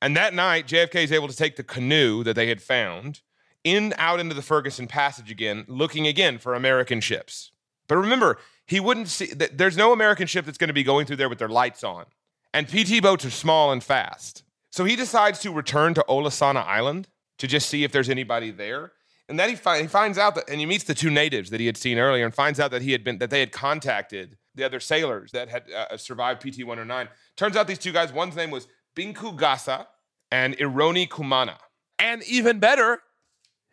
And 0.03 0.17
that 0.17 0.35
night, 0.35 0.67
JFK 0.67 1.05
is 1.05 1.13
able 1.13 1.29
to 1.29 1.37
take 1.37 1.57
the 1.57 1.63
canoe 1.63 2.23
that 2.25 2.35
they 2.35 2.49
had 2.49 2.61
found 2.61 3.23
in 3.67 3.93
out 3.99 4.21
into 4.21 4.35
the 4.35 4.43
Ferguson 4.43 4.87
Passage 4.87 5.29
again, 5.29 5.65
looking 5.67 6.07
again 6.07 6.39
for 6.39 6.55
American 6.55 7.01
ships. 7.01 7.51
But 7.89 7.97
remember, 7.97 8.39
he 8.65 8.79
wouldn't 8.79 9.09
see. 9.09 9.27
That 9.27 9.59
there's 9.59 9.77
no 9.77 9.93
American 9.93 10.29
ship 10.29 10.45
that's 10.45 10.57
going 10.57 10.69
to 10.69 10.75
be 10.75 10.85
going 10.85 11.05
through 11.05 11.17
there 11.17 11.29
with 11.29 11.41
their 11.41 11.49
lights 11.49 11.83
on, 11.83 12.07
and 12.55 12.69
PT 12.69 13.03
boats 13.03 13.25
are 13.25 13.31
small 13.31 13.73
and 13.73 13.83
fast. 13.83 14.45
So 14.71 14.85
he 14.85 14.95
decides 14.95 15.41
to 15.41 15.53
return 15.53 15.95
to 15.95 16.05
Olasana 16.09 16.65
Island 16.65 17.09
to 17.39 17.47
just 17.49 17.69
see 17.69 17.83
if 17.83 17.91
there's 17.91 18.09
anybody 18.09 18.51
there. 18.51 18.93
And 19.29 19.39
then 19.39 19.49
he, 19.49 19.57
fi- 19.57 19.83
he 19.83 19.89
finds 19.89 20.19
out 20.19 20.37
that, 20.37 20.49
and 20.49 20.61
he 20.61 20.67
meets 20.67 20.85
the 20.85 20.95
two 20.95 21.11
natives 21.11 21.51
that 21.51 21.59
he 21.59 21.67
had 21.67 21.77
seen 21.77 21.99
earlier, 21.99 22.25
and 22.25 22.33
finds 22.33 22.61
out 22.61 22.71
that 22.71 22.83
he 22.83 22.93
had 22.93 23.03
been 23.03 23.19
that 23.19 23.31
they 23.31 23.41
had 23.41 23.51
contacted 23.51 24.37
the 24.55 24.65
other 24.65 24.79
sailors 24.79 25.33
that 25.33 25.49
had 25.49 25.65
uh, 25.73 25.97
survived 25.97 26.41
PT 26.41 26.65
109. 26.65 27.09
Turns 27.37 27.57
out 27.57 27.67
these 27.67 27.79
two 27.79 27.93
guys, 27.93 28.13
one's 28.13 28.37
name 28.37 28.51
was 28.51 28.69
Biuku 28.95 29.37
Gasa 29.37 29.87
and 30.31 30.57
Eroni 30.59 31.09
Kumana. 31.09 31.57
And 31.99 32.23
even 32.25 32.59
better, 32.59 33.01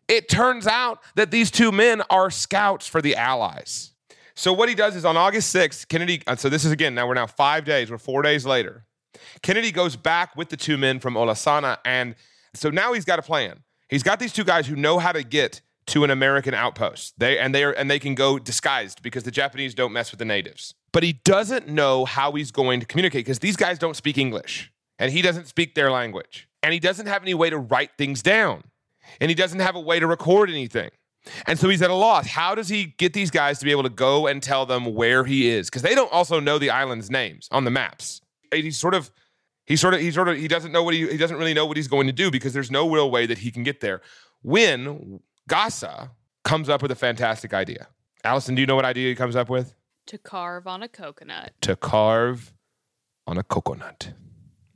it 0.07 0.29
turns 0.29 0.67
out 0.67 0.99
that 1.15 1.31
these 1.31 1.51
two 1.51 1.71
men 1.71 2.01
are 2.09 2.29
scouts 2.29 2.87
for 2.87 3.01
the 3.01 3.15
Allies. 3.15 3.91
So 4.35 4.51
what 4.51 4.67
he 4.67 4.75
does 4.75 4.95
is 4.95 5.05
on 5.05 5.15
August 5.15 5.55
6th, 5.55 5.87
Kennedy, 5.87 6.21
uh, 6.25 6.35
so 6.35 6.49
this 6.49 6.65
is 6.65 6.71
again, 6.71 6.95
now 6.95 7.07
we're 7.07 7.13
now 7.13 7.27
five 7.27 7.65
days, 7.65 7.91
we're 7.91 7.97
four 7.97 8.21
days 8.23 8.45
later. 8.45 8.85
Kennedy 9.41 9.71
goes 9.71 9.95
back 9.95 10.35
with 10.35 10.49
the 10.49 10.57
two 10.57 10.77
men 10.77 10.99
from 10.99 11.13
Olasana. 11.15 11.77
And 11.85 12.15
so 12.53 12.69
now 12.69 12.93
he's 12.93 13.05
got 13.05 13.19
a 13.19 13.21
plan. 13.21 13.63
He's 13.89 14.03
got 14.03 14.19
these 14.19 14.33
two 14.33 14.43
guys 14.43 14.67
who 14.67 14.75
know 14.75 14.99
how 14.99 15.11
to 15.11 15.23
get 15.23 15.61
to 15.87 16.03
an 16.03 16.09
American 16.09 16.53
outpost. 16.53 17.19
They 17.19 17.37
and 17.37 17.53
they 17.53 17.63
are 17.63 17.71
and 17.71 17.91
they 17.91 17.99
can 17.99 18.15
go 18.15 18.39
disguised 18.39 19.03
because 19.03 19.23
the 19.23 19.31
Japanese 19.31 19.75
don't 19.75 19.91
mess 19.93 20.11
with 20.11 20.19
the 20.19 20.25
natives. 20.25 20.73
But 20.91 21.03
he 21.03 21.13
doesn't 21.13 21.67
know 21.67 22.05
how 22.05 22.31
he's 22.31 22.51
going 22.51 22.79
to 22.79 22.85
communicate 22.85 23.25
because 23.25 23.39
these 23.39 23.57
guys 23.57 23.77
don't 23.77 23.95
speak 23.95 24.17
English 24.17 24.71
and 24.97 25.11
he 25.11 25.21
doesn't 25.21 25.47
speak 25.47 25.75
their 25.75 25.91
language. 25.91 26.47
And 26.61 26.73
he 26.73 26.79
doesn't 26.79 27.07
have 27.07 27.21
any 27.21 27.33
way 27.33 27.49
to 27.49 27.57
write 27.57 27.91
things 27.97 28.23
down. 28.23 28.63
And 29.19 29.29
he 29.29 29.35
doesn't 29.35 29.59
have 29.59 29.75
a 29.75 29.79
way 29.79 29.99
to 29.99 30.07
record 30.07 30.49
anything. 30.49 30.89
And 31.47 31.57
so 31.57 31.69
he's 31.69 31.81
at 31.81 31.89
a 31.89 31.95
loss. 31.95 32.27
How 32.27 32.53
does 32.53 32.67
he 32.67 32.95
get 32.97 33.13
these 33.13 33.31
guys 33.31 33.59
to 33.59 33.65
be 33.65 33.71
able 33.71 33.83
to 33.83 33.89
go 33.89 34.27
and 34.27 34.43
tell 34.43 34.65
them 34.65 34.93
where 34.93 35.23
he 35.23 35.47
is? 35.47 35.69
Because 35.69 35.81
they 35.81 35.95
don't 35.95 36.11
also 36.11 36.39
know 36.39 36.57
the 36.57 36.69
island's 36.69 37.09
names 37.09 37.47
on 37.51 37.63
the 37.63 37.71
maps. 37.71 38.21
He's 38.53 38.77
sort 38.77 38.93
of, 38.93 39.09
he 39.65 39.75
sort 39.75 39.93
of, 39.93 40.01
he 40.01 40.11
sort 40.11 40.27
of, 40.27 40.37
he 40.37 40.47
doesn't 40.47 40.71
know 40.71 40.83
what 40.83 40.93
he, 40.93 41.07
he 41.07 41.17
doesn't 41.17 41.37
really 41.37 41.53
know 41.53 41.65
what 41.65 41.77
he's 41.77 41.87
going 41.87 42.07
to 42.07 42.13
do 42.13 42.29
because 42.29 42.53
there's 42.53 42.71
no 42.71 42.89
real 42.89 43.09
way 43.09 43.25
that 43.25 43.37
he 43.37 43.51
can 43.51 43.63
get 43.63 43.79
there. 43.79 44.01
When 44.41 45.21
Gasa 45.49 46.11
comes 46.43 46.69
up 46.69 46.81
with 46.81 46.91
a 46.91 46.95
fantastic 46.95 47.53
idea. 47.53 47.87
Allison, 48.23 48.55
do 48.55 48.61
you 48.61 48.65
know 48.65 48.75
what 48.75 48.85
idea 48.85 49.09
he 49.09 49.15
comes 49.15 49.35
up 49.35 49.49
with? 49.49 49.75
To 50.07 50.17
carve 50.17 50.67
on 50.67 50.83
a 50.83 50.89
coconut. 50.89 51.53
To 51.61 51.75
carve 51.75 52.53
on 53.25 53.37
a 53.37 53.43
coconut. 53.43 54.13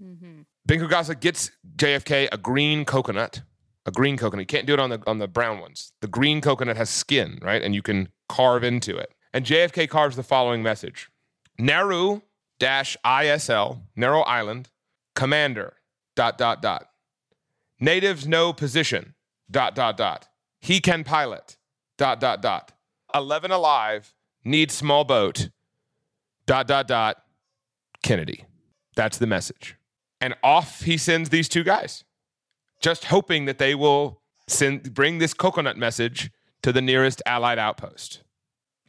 Mm-hmm. 0.02 0.42
Gasa 0.68 1.20
gets 1.20 1.52
JFK 1.76 2.30
a 2.32 2.38
green 2.38 2.86
coconut 2.86 3.42
a 3.88 3.92
green 3.92 4.18
coconut. 4.18 4.42
You 4.42 4.46
can't 4.46 4.68
do 4.68 4.74
it 4.74 4.80
on 4.80 4.90
the 4.92 5.02
on 5.08 5.18
the 5.18 5.28
brown 5.28 5.60
ones. 5.60 5.94
The 6.02 6.08
green 6.08 6.42
coconut 6.42 6.78
has 6.78 6.90
skin, 6.90 7.40
right? 7.42 7.64
And 7.64 7.74
you 7.74 7.82
can 7.82 8.10
carve 8.30 8.64
into 8.64 8.96
it. 8.96 9.14
And 9.34 9.46
JFK 9.46 9.90
carves 9.90 10.16
the 10.16 10.24
following 10.24 10.62
message: 10.62 11.10
Nauru 11.58 12.22
dash 12.60 12.98
ISL, 13.06 13.82
Narrow 13.96 14.22
Island, 14.22 14.70
commander, 15.16 15.78
dot 16.16 16.38
dot 16.38 16.62
dot. 16.62 16.90
Natives 17.80 18.28
know 18.28 18.52
position, 18.54 19.16
dot 19.50 19.74
dot 19.74 19.96
dot. 19.98 20.28
He 20.60 20.82
can 20.82 21.04
pilot, 21.04 21.58
dot 21.98 22.20
dot 22.20 22.42
dot. 22.42 22.74
Eleven 23.16 23.52
alive, 23.52 24.14
need 24.44 24.70
small 24.70 25.06
boat, 25.06 25.50
dot 26.46 26.68
dot 26.68 26.88
dot. 26.88 27.24
Kennedy. 28.04 28.44
That's 28.96 29.18
the 29.18 29.28
message. 29.28 29.76
And 30.20 30.36
off 30.44 30.82
he 30.82 30.98
sends 30.98 31.30
these 31.30 31.48
two 31.48 31.64
guys 31.64 32.04
just 32.80 33.06
hoping 33.06 33.46
that 33.46 33.58
they 33.58 33.76
will 33.76 34.22
send 34.48 34.94
bring 34.94 35.18
this 35.18 35.34
coconut 35.34 35.78
message 35.78 36.32
to 36.64 36.72
the 36.72 36.82
nearest 36.82 37.22
Allied 37.26 37.60
outpost. 37.60 38.24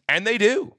And 0.09 0.27
they 0.27 0.39
do, 0.39 0.75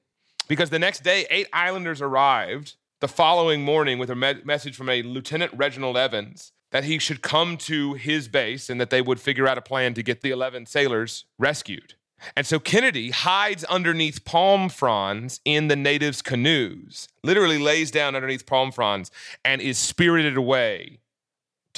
because 0.48 0.70
the 0.70 0.80
next 0.80 1.04
day, 1.04 1.26
eight 1.30 1.48
islanders 1.54 2.02
arrived 2.02 2.76
the 3.00 3.08
following 3.08 3.62
morning 3.62 4.00
with 4.00 4.10
a 4.10 4.16
me- 4.16 4.42
message 4.44 4.76
from 4.76 4.90
a 4.90 5.02
Lieutenant 5.02 5.54
Reginald 5.56 5.98
Evans 5.98 6.52
that 6.72 6.84
he 6.84 7.00
should 7.00 7.22
come 7.22 7.58
to 7.58 7.94
his 7.94 8.28
base 8.28 8.70
and 8.70 8.80
that 8.80 8.90
they 8.90 9.02
would 9.02 9.20
figure 9.20 9.48
out 9.48 9.58
a 9.58 9.62
plan 9.62 9.94
to 9.94 10.04
get 10.04 10.22
the 10.22 10.32
11 10.32 10.66
sailors 10.66 11.26
rescued. 11.38 11.96
And 12.36 12.46
so 12.46 12.60
Kennedy 12.60 13.12
hides 13.12 13.64
underneath 13.66 14.26
palm 14.26 14.70
fronds 14.70 15.40
in 15.46 15.70
the 15.70 15.76
natives' 15.76 16.22
canoes, 16.22 17.08
literally 17.24 17.58
lays 17.58 17.92
down 17.92 18.16
underneath 18.16 18.46
palm 18.46 18.72
fronds 18.72 19.10
and 19.46 19.62
is 19.62 19.78
spirited 19.78 20.36
away 20.36 21.00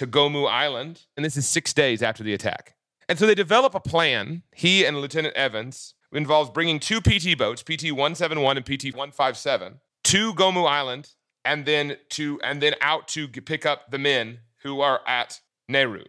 to 0.01 0.07
Gomu 0.07 0.49
Island, 0.49 1.05
and 1.15 1.23
this 1.23 1.37
is 1.37 1.47
six 1.47 1.73
days 1.73 2.01
after 2.01 2.23
the 2.23 2.33
attack. 2.33 2.73
And 3.07 3.19
so 3.19 3.27
they 3.27 3.35
develop 3.35 3.75
a 3.75 3.79
plan, 3.79 4.41
he 4.51 4.83
and 4.83 4.97
Lieutenant 4.97 5.35
Evans, 5.35 5.93
involves 6.11 6.49
bringing 6.49 6.79
two 6.79 7.01
PT 7.01 7.37
boats, 7.37 7.61
PT 7.61 7.91
171 7.91 8.57
and 8.57 8.65
PT 8.65 8.85
157, 8.85 9.79
to 10.05 10.33
Gomu 10.33 10.67
Island, 10.67 11.11
and 11.45 11.67
then 11.67 11.97
to 12.09 12.41
and 12.43 12.63
then 12.63 12.73
out 12.81 13.07
to 13.09 13.27
pick 13.27 13.63
up 13.63 13.91
the 13.91 13.99
men 13.99 14.39
who 14.63 14.81
are 14.81 15.01
at 15.05 15.39
Nauru. 15.69 16.05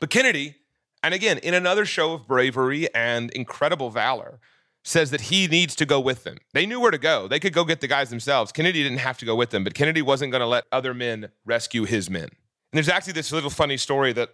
But 0.00 0.10
Kennedy, 0.10 0.56
and 1.02 1.14
again, 1.14 1.38
in 1.38 1.54
another 1.54 1.86
show 1.86 2.12
of 2.12 2.28
bravery 2.28 2.94
and 2.94 3.30
incredible 3.30 3.88
valor, 3.88 4.38
says 4.82 5.10
that 5.12 5.22
he 5.22 5.46
needs 5.46 5.74
to 5.76 5.86
go 5.86 5.98
with 5.98 6.24
them. 6.24 6.36
They 6.52 6.66
knew 6.66 6.78
where 6.78 6.90
to 6.90 6.98
go. 6.98 7.26
They 7.26 7.40
could 7.40 7.54
go 7.54 7.64
get 7.64 7.80
the 7.80 7.88
guys 7.88 8.10
themselves. 8.10 8.52
Kennedy 8.52 8.82
didn't 8.82 8.98
have 8.98 9.16
to 9.16 9.24
go 9.24 9.34
with 9.34 9.48
them, 9.48 9.64
but 9.64 9.72
Kennedy 9.72 10.02
wasn't 10.02 10.30
going 10.30 10.42
to 10.42 10.46
let 10.46 10.64
other 10.70 10.92
men 10.92 11.30
rescue 11.46 11.84
his 11.84 12.10
men. 12.10 12.28
And 12.74 12.78
there's 12.78 12.88
actually 12.88 13.12
this 13.12 13.30
little 13.30 13.50
funny 13.50 13.76
story 13.76 14.12
that 14.14 14.30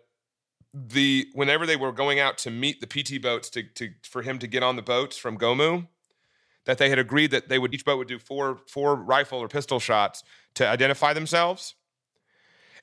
the 0.72 1.28
whenever 1.34 1.66
they 1.66 1.76
were 1.76 1.92
going 1.92 2.20
out 2.20 2.38
to 2.38 2.50
meet 2.50 2.80
the 2.80 2.86
PT 2.86 3.20
boats 3.20 3.50
to, 3.50 3.64
to 3.74 3.90
for 4.02 4.22
him 4.22 4.38
to 4.38 4.46
get 4.46 4.62
on 4.62 4.76
the 4.76 4.82
boats 4.82 5.18
from 5.18 5.36
Gomu, 5.36 5.88
that 6.64 6.78
they 6.78 6.88
had 6.88 6.98
agreed 6.98 7.32
that 7.32 7.50
they 7.50 7.58
would 7.58 7.74
each 7.74 7.84
boat 7.84 7.98
would 7.98 8.08
do 8.08 8.18
four 8.18 8.60
four 8.66 8.94
rifle 8.96 9.40
or 9.40 9.48
pistol 9.48 9.78
shots 9.78 10.22
to 10.54 10.66
identify 10.66 11.12
themselves. 11.12 11.74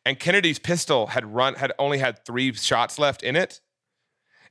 And 0.05 0.19
Kennedy's 0.19 0.59
pistol 0.59 1.07
had 1.07 1.25
run 1.25 1.55
had 1.55 1.73
only 1.79 1.97
had 1.97 2.23
three 2.23 2.53
shots 2.53 2.99
left 2.99 3.23
in 3.23 3.35
it. 3.35 3.59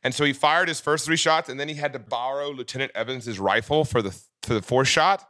And 0.03 0.13
so 0.13 0.25
he 0.25 0.33
fired 0.33 0.67
his 0.67 0.81
first 0.81 1.05
three 1.05 1.17
shots, 1.17 1.49
and 1.49 1.61
then 1.61 1.69
he 1.69 1.77
had 1.77 1.93
to 1.93 2.01
borrow 2.01 2.51
Lieutenant 2.51 2.91
Evans's 2.97 3.39
rifle 3.39 3.85
for 3.85 4.03
the 4.03 4.11
for 4.43 4.55
the 4.55 4.63
fourth 4.63 4.89
shot. 4.89 5.25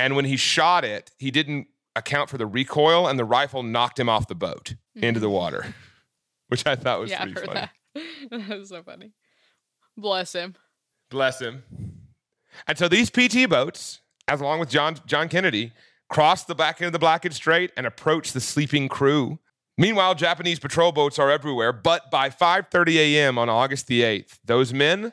And 0.00 0.16
when 0.16 0.24
he 0.24 0.36
shot 0.36 0.84
it, 0.84 1.12
he 1.16 1.30
didn't 1.30 1.68
account 1.94 2.28
for 2.28 2.38
the 2.38 2.46
recoil, 2.46 3.06
and 3.06 3.16
the 3.16 3.24
rifle 3.24 3.62
knocked 3.62 4.00
him 4.00 4.08
off 4.08 4.26
the 4.26 4.34
boat 4.34 4.74
mm-hmm. 4.96 5.04
into 5.04 5.20
the 5.20 5.30
water, 5.30 5.74
which 6.48 6.66
I 6.66 6.76
thought 6.76 7.00
was 7.00 7.10
yeah, 7.10 7.22
pretty 7.24 7.46
funny. 7.46 7.68
That. 7.94 8.02
that 8.48 8.58
was 8.58 8.68
so 8.68 8.82
funny. 8.82 9.12
Bless 9.96 10.34
him. 10.34 10.54
Bless 11.10 11.40
him. 11.40 11.62
And 12.66 12.76
so 12.76 12.88
these 12.88 13.10
PT 13.10 13.48
boats, 13.48 14.00
as 14.28 14.40
along 14.40 14.60
with 14.60 14.70
John 14.70 14.96
John 15.06 15.28
Kennedy, 15.28 15.72
crossed 16.08 16.46
the 16.46 16.54
back 16.54 16.80
end 16.80 16.86
of 16.86 16.92
the 16.92 16.98
Blackett 16.98 17.32
Strait 17.32 17.72
and 17.76 17.86
approached 17.86 18.34
the 18.34 18.40
sleeping 18.40 18.88
crew. 18.88 19.38
Meanwhile, 19.78 20.14
Japanese 20.14 20.58
patrol 20.58 20.90
boats 20.90 21.18
are 21.18 21.30
everywhere, 21.30 21.72
but 21.72 22.10
by 22.10 22.30
5:30 22.30 22.96
a.m. 22.96 23.38
on 23.38 23.48
August 23.48 23.86
the 23.86 24.02
8th, 24.02 24.38
those 24.44 24.72
men 24.72 25.12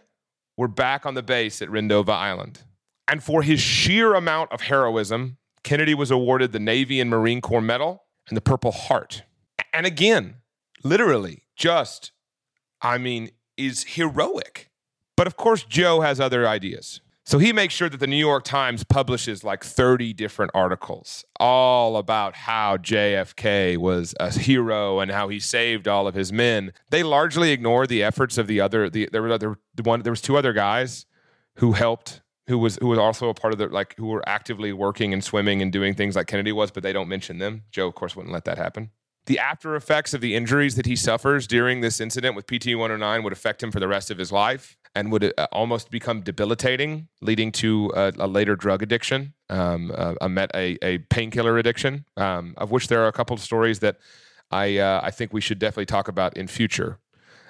were 0.57 0.67
back 0.67 1.05
on 1.05 1.15
the 1.15 1.23
base 1.23 1.61
at 1.61 1.69
Rendova 1.69 2.09
Island. 2.09 2.61
And 3.07 3.23
for 3.23 3.41
his 3.41 3.59
sheer 3.59 4.13
amount 4.13 4.51
of 4.51 4.61
heroism, 4.61 5.37
Kennedy 5.63 5.93
was 5.93 6.11
awarded 6.11 6.51
the 6.51 6.59
Navy 6.59 6.99
and 7.01 7.09
Marine 7.09 7.41
Corps 7.41 7.61
Medal 7.61 8.03
and 8.29 8.37
the 8.37 8.41
Purple 8.41 8.71
Heart. 8.71 9.23
And 9.73 9.85
again, 9.85 10.35
literally, 10.83 11.43
just, 11.55 12.11
I 12.81 12.97
mean, 12.97 13.31
is 13.57 13.83
heroic. 13.83 14.69
But 15.17 15.27
of 15.27 15.35
course, 15.35 15.63
Joe 15.63 16.01
has 16.01 16.19
other 16.19 16.47
ideas. 16.47 17.01
So 17.25 17.37
he 17.37 17.53
makes 17.53 17.73
sure 17.73 17.87
that 17.87 17.99
the 18.01 18.07
New 18.07 18.17
York 18.17 18.43
Times 18.43 18.83
publishes 18.83 19.45
like 19.45 19.63
30 19.63 20.11
different 20.13 20.51
articles 20.53 21.23
all 21.39 21.95
about 21.95 22.35
how 22.35 22.75
JFK 22.77 23.77
was 23.77 24.13
a 24.19 24.29
hero 24.29 24.99
and 24.99 25.09
how 25.09 25.29
he 25.29 25.39
saved 25.39 25.87
all 25.87 26.05
of 26.05 26.15
his 26.15 26.33
men. 26.33 26.73
They 26.89 27.01
largely 27.01 27.51
ignore 27.51 27.87
the 27.87 28.03
efforts 28.03 28.37
of 28.37 28.47
the 28.47 28.59
other 28.59 28.89
the 28.89 29.07
there 29.11 29.21
were 29.21 29.31
other 29.31 29.57
the 29.73 29.83
one 29.83 30.01
there 30.01 30.11
was 30.11 30.21
two 30.21 30.37
other 30.37 30.51
guys 30.51 31.05
who 31.55 31.71
helped 31.71 32.21
who 32.47 32.57
was 32.57 32.77
who 32.81 32.87
was 32.87 32.99
also 32.99 33.29
a 33.29 33.33
part 33.33 33.53
of 33.53 33.59
the 33.59 33.67
like 33.67 33.95
who 33.97 34.07
were 34.07 34.27
actively 34.27 34.73
working 34.73 35.13
and 35.13 35.23
swimming 35.23 35.61
and 35.61 35.71
doing 35.71 35.93
things 35.93 36.17
like 36.17 36.27
Kennedy 36.27 36.51
was, 36.51 36.71
but 36.71 36.83
they 36.83 36.91
don't 36.91 37.07
mention 37.07 37.37
them. 37.37 37.63
Joe, 37.71 37.87
of 37.87 37.95
course, 37.95 38.17
wouldn't 38.17 38.33
let 38.33 38.43
that 38.45 38.57
happen. 38.57 38.91
The 39.25 39.39
after 39.39 39.75
effects 39.75 40.13
of 40.13 40.21
the 40.21 40.35
injuries 40.35 40.75
that 40.75 40.85
he 40.85 40.95
suffers 40.95 41.47
during 41.47 41.79
this 41.81 42.01
incident 42.01 42.35
with 42.35 42.45
PT 42.45 42.75
109 42.75 43.23
would 43.23 43.33
affect 43.33 43.63
him 43.63 43.71
for 43.71 43.79
the 43.79 43.87
rest 43.87 44.11
of 44.11 44.17
his 44.17 44.31
life 44.31 44.77
and 44.95 45.11
would 45.11 45.33
uh, 45.37 45.47
almost 45.51 45.89
become 45.89 46.21
debilitating, 46.21 47.07
leading 47.21 47.51
to 47.53 47.91
a, 47.95 48.11
a 48.17 48.27
later 48.27 48.55
drug 48.55 48.83
addiction, 48.83 49.33
um, 49.49 49.91
a, 49.91 50.15
a, 50.21 50.29
met, 50.29 50.51
a, 50.53 50.77
a 50.81 50.97
painkiller 50.97 51.57
addiction, 51.57 52.05
um, 52.17 52.53
of 52.57 52.71
which 52.71 52.89
there 52.89 53.01
are 53.03 53.07
a 53.07 53.13
couple 53.13 53.33
of 53.33 53.39
stories 53.39 53.79
that 53.79 53.97
I 54.51 54.77
uh, 54.77 55.01
I 55.03 55.09
think 55.11 55.33
we 55.33 55.41
should 55.41 55.57
definitely 55.57 55.87
talk 55.87 56.07
about 56.07 56.37
in 56.37 56.47
future. 56.47 56.99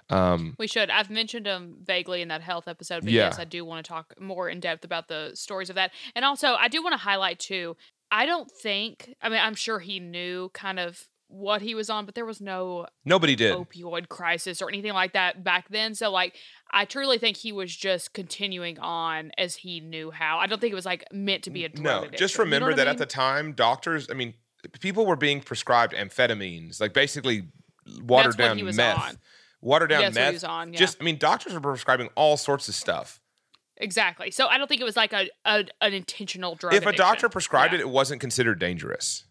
Um, 0.09 0.55
we 0.57 0.67
should. 0.67 0.89
I've 0.89 1.09
mentioned 1.09 1.45
them 1.45 1.77
vaguely 1.83 2.21
in 2.21 2.29
that 2.29 2.41
health 2.41 2.67
episode, 2.67 3.03
but 3.03 3.11
yeah. 3.11 3.25
yes, 3.25 3.39
I 3.39 3.45
do 3.45 3.65
want 3.65 3.83
to 3.83 3.89
talk 3.89 4.13
more 4.19 4.47
in 4.47 4.59
depth 4.59 4.85
about 4.85 5.07
the 5.07 5.31
stories 5.33 5.69
of 5.69 5.75
that. 5.75 5.91
And 6.15 6.23
also, 6.23 6.53
I 6.53 6.67
do 6.67 6.81
want 6.81 6.93
to 6.93 6.97
highlight 6.97 7.39
too. 7.39 7.75
I 8.11 8.25
don't 8.25 8.49
think. 8.49 9.15
I 9.21 9.29
mean, 9.29 9.39
I'm 9.41 9.55
sure 9.55 9.79
he 9.79 9.99
knew 9.99 10.49
kind 10.53 10.79
of 10.79 11.07
what 11.33 11.61
he 11.61 11.73
was 11.73 11.89
on, 11.89 12.05
but 12.05 12.13
there 12.13 12.25
was 12.25 12.39
no 12.39 12.85
nobody 13.05 13.35
did 13.35 13.55
opioid 13.55 14.07
crisis 14.07 14.61
or 14.61 14.69
anything 14.69 14.93
like 14.93 15.13
that 15.13 15.43
back 15.43 15.67
then. 15.69 15.95
So 15.95 16.11
like, 16.11 16.35
I 16.71 16.85
truly 16.85 17.17
think 17.17 17.37
he 17.37 17.51
was 17.51 17.75
just 17.75 18.13
continuing 18.13 18.77
on 18.79 19.31
as 19.37 19.55
he 19.55 19.79
knew 19.79 20.11
how. 20.11 20.37
I 20.37 20.47
don't 20.47 20.61
think 20.61 20.71
it 20.71 20.75
was 20.75 20.85
like 20.85 21.05
meant 21.11 21.43
to 21.43 21.49
be 21.49 21.65
a 21.65 21.69
drug 21.69 21.83
no. 21.83 21.99
Addiction. 21.99 22.17
Just 22.17 22.37
remember 22.37 22.67
you 22.67 22.71
know 22.71 22.77
that 22.77 22.87
I 22.87 22.91
mean? 22.91 22.95
at 22.95 22.97
the 22.99 23.05
time, 23.07 23.53
doctors. 23.53 24.07
I 24.11 24.13
mean, 24.13 24.35
people 24.79 25.05
were 25.05 25.15
being 25.15 25.41
prescribed 25.41 25.93
amphetamines, 25.93 26.79
like 26.79 26.93
basically 26.93 27.47
watered 28.03 28.37
That's 28.37 28.55
down 28.55 28.75
meth. 28.75 28.99
On 28.99 29.17
watered 29.61 29.89
down 29.89 30.13
meth. 30.13 30.43
On, 30.43 30.71
yeah. 30.71 30.79
Just, 30.79 30.97
I 31.01 31.03
mean, 31.03 31.17
doctors 31.17 31.53
were 31.53 31.61
prescribing 31.61 32.09
all 32.15 32.37
sorts 32.37 32.67
of 32.67 32.75
stuff. 32.75 33.19
Exactly. 33.77 34.29
So 34.29 34.47
I 34.47 34.59
don't 34.59 34.67
think 34.67 34.81
it 34.81 34.85
was 34.85 34.95
like 34.95 35.13
a, 35.13 35.27
a 35.45 35.65
an 35.81 35.93
intentional 35.93 36.53
drug. 36.53 36.73
If 36.73 36.83
addiction. 36.83 36.93
a 36.93 36.97
doctor 36.97 37.27
prescribed 37.27 37.73
yeah. 37.73 37.79
it, 37.79 37.81
it 37.81 37.89
wasn't 37.89 38.21
considered 38.21 38.59
dangerous. 38.59 39.25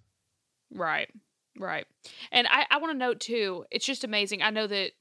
Right. 0.75 1.09
Right. 1.59 1.87
And 2.31 2.47
I, 2.51 2.67
I 2.71 2.79
want 2.79 2.93
to 2.93 2.99
note 2.99 3.21
too, 3.21 3.65
it's 3.71 3.87
just 3.87 4.05
amazing. 4.05 4.43
I 4.43 4.51
know 4.51 4.67
that 4.67 4.93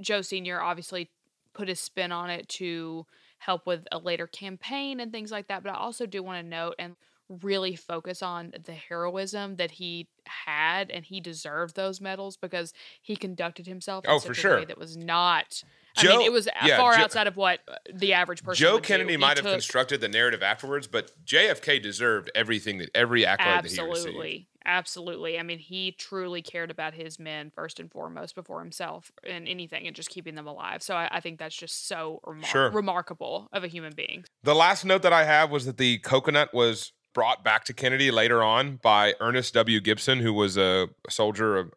Joe 0.00 0.22
Sr. 0.22 0.60
obviously 0.60 1.10
put 1.54 1.68
his 1.68 1.80
spin 1.80 2.12
on 2.12 2.30
it 2.30 2.48
to 2.48 3.06
help 3.38 3.66
with 3.66 3.86
a 3.90 3.98
later 3.98 4.26
campaign 4.26 5.00
and 5.00 5.12
things 5.12 5.30
like 5.30 5.48
that. 5.48 5.62
But 5.62 5.70
I 5.70 5.76
also 5.76 6.06
do 6.06 6.22
want 6.22 6.42
to 6.42 6.48
note 6.48 6.74
and 6.78 6.96
really 7.42 7.76
focus 7.76 8.22
on 8.22 8.52
the 8.64 8.72
heroism 8.72 9.56
that 9.56 9.72
he 9.72 10.08
had 10.26 10.90
and 10.90 11.04
he 11.04 11.20
deserved 11.20 11.76
those 11.76 12.00
medals 12.00 12.36
because 12.36 12.72
he 13.02 13.16
conducted 13.16 13.66
himself 13.66 14.04
oh, 14.08 14.18
for 14.18 14.32
sure. 14.32 14.64
that 14.64 14.78
was 14.78 14.96
not 14.96 15.62
Joe, 15.96 16.14
I 16.14 16.16
mean, 16.18 16.26
it 16.26 16.32
was 16.32 16.46
uh, 16.46 16.52
yeah, 16.64 16.76
far 16.76 16.94
Joe, 16.94 17.02
outside 17.02 17.26
of 17.26 17.36
what 17.36 17.60
uh, 17.68 17.74
the 17.92 18.12
average 18.12 18.44
person. 18.44 18.60
Joe 18.60 18.78
Kennedy 18.78 19.16
might 19.16 19.36
have 19.36 19.46
constructed 19.46 20.00
the 20.00 20.08
narrative 20.08 20.42
afterwards, 20.42 20.86
but 20.86 21.10
JFK 21.24 21.82
deserved 21.82 22.30
everything 22.34 22.78
that 22.78 22.90
every 22.94 23.26
accolade 23.26 23.48
absolutely, 23.48 23.94
that 23.94 24.10
he 24.10 24.18
received. 24.18 24.46
Absolutely. 24.68 25.38
I 25.38 25.42
mean, 25.42 25.58
he 25.58 25.92
truly 25.92 26.42
cared 26.42 26.70
about 26.70 26.94
his 26.94 27.18
men 27.18 27.50
first 27.52 27.80
and 27.80 27.90
foremost 27.90 28.34
before 28.34 28.60
himself 28.60 29.10
and 29.26 29.48
anything 29.48 29.86
and 29.86 29.96
just 29.96 30.10
keeping 30.10 30.34
them 30.34 30.46
alive. 30.46 30.82
So 30.82 30.94
I, 30.94 31.08
I 31.10 31.20
think 31.20 31.38
that's 31.38 31.56
just 31.56 31.88
so 31.88 32.20
remar- 32.24 32.44
sure. 32.44 32.70
remarkable 32.70 33.48
of 33.52 33.64
a 33.64 33.68
human 33.68 33.94
being. 33.96 34.24
The 34.44 34.54
last 34.54 34.84
note 34.84 35.02
that 35.02 35.12
I 35.12 35.24
have 35.24 35.50
was 35.50 35.64
that 35.64 35.78
the 35.78 35.98
coconut 35.98 36.52
was 36.52 36.92
brought 37.18 37.42
back 37.42 37.64
to 37.64 37.72
Kennedy 37.72 38.12
later 38.12 38.44
on 38.44 38.76
by 38.76 39.12
Ernest 39.18 39.52
W. 39.54 39.80
Gibson, 39.80 40.20
who 40.20 40.32
was 40.32 40.56
a 40.56 40.88
soldier 41.10 41.56
of 41.56 41.72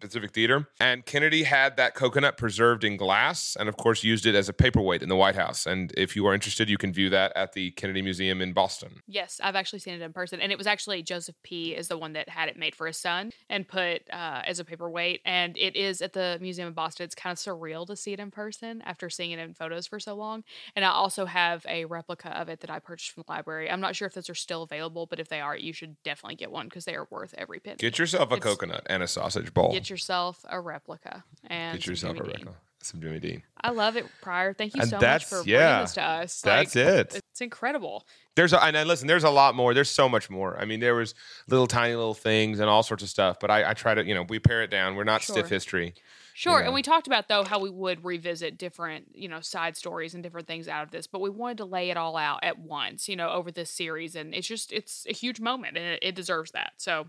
Pacific 0.00 0.32
Theater. 0.32 0.66
And 0.80 1.06
Kennedy 1.06 1.44
had 1.44 1.76
that 1.76 1.94
coconut 1.94 2.36
preserved 2.36 2.82
in 2.82 2.96
glass 2.96 3.56
and, 3.60 3.68
of 3.68 3.76
course, 3.76 4.02
used 4.02 4.26
it 4.26 4.34
as 4.34 4.48
a 4.48 4.52
paperweight 4.52 5.00
in 5.00 5.08
the 5.08 5.14
White 5.14 5.36
House. 5.36 5.64
And 5.64 5.92
if 5.96 6.16
you 6.16 6.26
are 6.26 6.34
interested, 6.34 6.68
you 6.68 6.76
can 6.76 6.92
view 6.92 7.08
that 7.10 7.32
at 7.36 7.52
the 7.52 7.70
Kennedy 7.70 8.02
Museum 8.02 8.42
in 8.42 8.52
Boston. 8.52 9.00
Yes, 9.06 9.40
I've 9.40 9.54
actually 9.54 9.78
seen 9.78 9.94
it 9.94 10.02
in 10.02 10.12
person. 10.12 10.40
And 10.40 10.50
it 10.50 10.58
was 10.58 10.66
actually 10.66 11.04
Joseph 11.04 11.36
P. 11.44 11.72
is 11.72 11.86
the 11.86 11.96
one 11.96 12.14
that 12.14 12.28
had 12.28 12.48
it 12.48 12.56
made 12.56 12.74
for 12.74 12.88
his 12.88 12.96
son 12.96 13.30
and 13.48 13.68
put 13.68 14.02
uh, 14.12 14.42
as 14.44 14.58
a 14.58 14.64
paperweight. 14.64 15.20
And 15.24 15.56
it 15.56 15.76
is 15.76 16.02
at 16.02 16.14
the 16.14 16.36
Museum 16.40 16.66
in 16.66 16.74
Boston. 16.74 17.04
It's 17.04 17.14
kind 17.14 17.30
of 17.30 17.38
surreal 17.38 17.86
to 17.86 17.94
see 17.94 18.12
it 18.12 18.18
in 18.18 18.32
person 18.32 18.82
after 18.84 19.08
seeing 19.08 19.30
it 19.30 19.38
in 19.38 19.54
photos 19.54 19.86
for 19.86 20.00
so 20.00 20.16
long. 20.16 20.42
And 20.74 20.84
I 20.84 20.88
also 20.88 21.26
have 21.26 21.64
a 21.68 21.84
replica 21.84 22.36
of 22.36 22.48
it 22.48 22.58
that 22.62 22.70
I 22.70 22.80
purchased 22.80 23.12
from 23.12 23.22
the 23.24 23.32
library. 23.32 23.70
I'm 23.70 23.80
not 23.80 23.94
sure 23.94 24.06
if 24.06 24.14
those 24.14 24.28
are 24.28 24.34
still 24.34 24.64
available 24.64 24.79
available, 24.80 25.06
but 25.06 25.20
if 25.20 25.28
they 25.28 25.40
are, 25.40 25.56
you 25.56 25.72
should 25.72 26.02
definitely 26.02 26.36
get 26.36 26.50
one 26.50 26.66
because 26.66 26.84
they 26.84 26.94
are 26.94 27.06
worth 27.10 27.34
every 27.36 27.60
penny. 27.60 27.76
Get 27.76 27.98
yourself 27.98 28.30
a 28.32 28.34
it's, 28.34 28.44
coconut 28.44 28.86
and 28.86 29.02
a 29.02 29.08
sausage 29.08 29.52
bowl. 29.52 29.72
Get 29.72 29.90
yourself 29.90 30.44
a 30.48 30.60
replica 30.60 31.24
and 31.46 31.78
get 31.78 31.86
yourself 31.86 32.18
a 32.18 32.22
replica. 32.22 32.54
Some 32.82 33.02
Jimmy 33.02 33.20
Dean. 33.20 33.42
I 33.60 33.70
love 33.70 33.96
it, 33.96 34.06
Pryor. 34.22 34.54
Thank 34.54 34.74
you 34.74 34.80
and 34.80 34.90
so 34.90 34.98
much 34.98 35.26
for 35.26 35.42
yeah, 35.44 35.58
bringing 35.58 35.82
this 35.82 35.94
to 35.94 36.02
us. 36.02 36.40
That's 36.40 36.74
like, 36.74 36.86
it. 36.86 37.22
It's 37.30 37.42
incredible. 37.42 38.06
There's 38.36 38.54
a, 38.54 38.64
and 38.64 38.88
listen, 38.88 39.06
there's 39.06 39.24
a 39.24 39.30
lot 39.30 39.54
more. 39.54 39.74
There's 39.74 39.90
so 39.90 40.08
much 40.08 40.30
more. 40.30 40.58
I 40.58 40.64
mean, 40.64 40.80
there 40.80 40.94
was 40.94 41.14
little 41.46 41.66
tiny 41.66 41.94
little 41.94 42.14
things 42.14 42.58
and 42.58 42.70
all 42.70 42.82
sorts 42.82 43.02
of 43.02 43.10
stuff. 43.10 43.36
But 43.38 43.50
I, 43.50 43.70
I 43.70 43.74
try 43.74 43.92
to, 43.92 44.02
you 44.02 44.14
know, 44.14 44.22
we 44.22 44.38
pare 44.38 44.62
it 44.62 44.70
down. 44.70 44.96
We're 44.96 45.04
not 45.04 45.20
sure. 45.20 45.34
stiff 45.34 45.50
history. 45.50 45.92
Sure. 46.40 46.54
You 46.54 46.58
know? 46.60 46.66
And 46.68 46.74
we 46.74 46.80
talked 46.80 47.06
about 47.06 47.28
though 47.28 47.44
how 47.44 47.58
we 47.58 47.68
would 47.68 48.02
revisit 48.02 48.56
different, 48.56 49.08
you 49.12 49.28
know, 49.28 49.40
side 49.40 49.76
stories 49.76 50.14
and 50.14 50.22
different 50.22 50.46
things 50.46 50.68
out 50.68 50.82
of 50.82 50.90
this, 50.90 51.06
but 51.06 51.20
we 51.20 51.28
wanted 51.28 51.58
to 51.58 51.66
lay 51.66 51.90
it 51.90 51.98
all 51.98 52.16
out 52.16 52.40
at 52.42 52.58
once, 52.58 53.10
you 53.10 53.16
know, 53.16 53.28
over 53.28 53.50
this 53.50 53.70
series 53.70 54.16
and 54.16 54.34
it's 54.34 54.48
just 54.48 54.72
it's 54.72 55.04
a 55.06 55.12
huge 55.12 55.38
moment 55.38 55.76
and 55.76 55.84
it, 55.84 55.98
it 56.00 56.14
deserves 56.14 56.52
that. 56.52 56.72
So, 56.78 57.08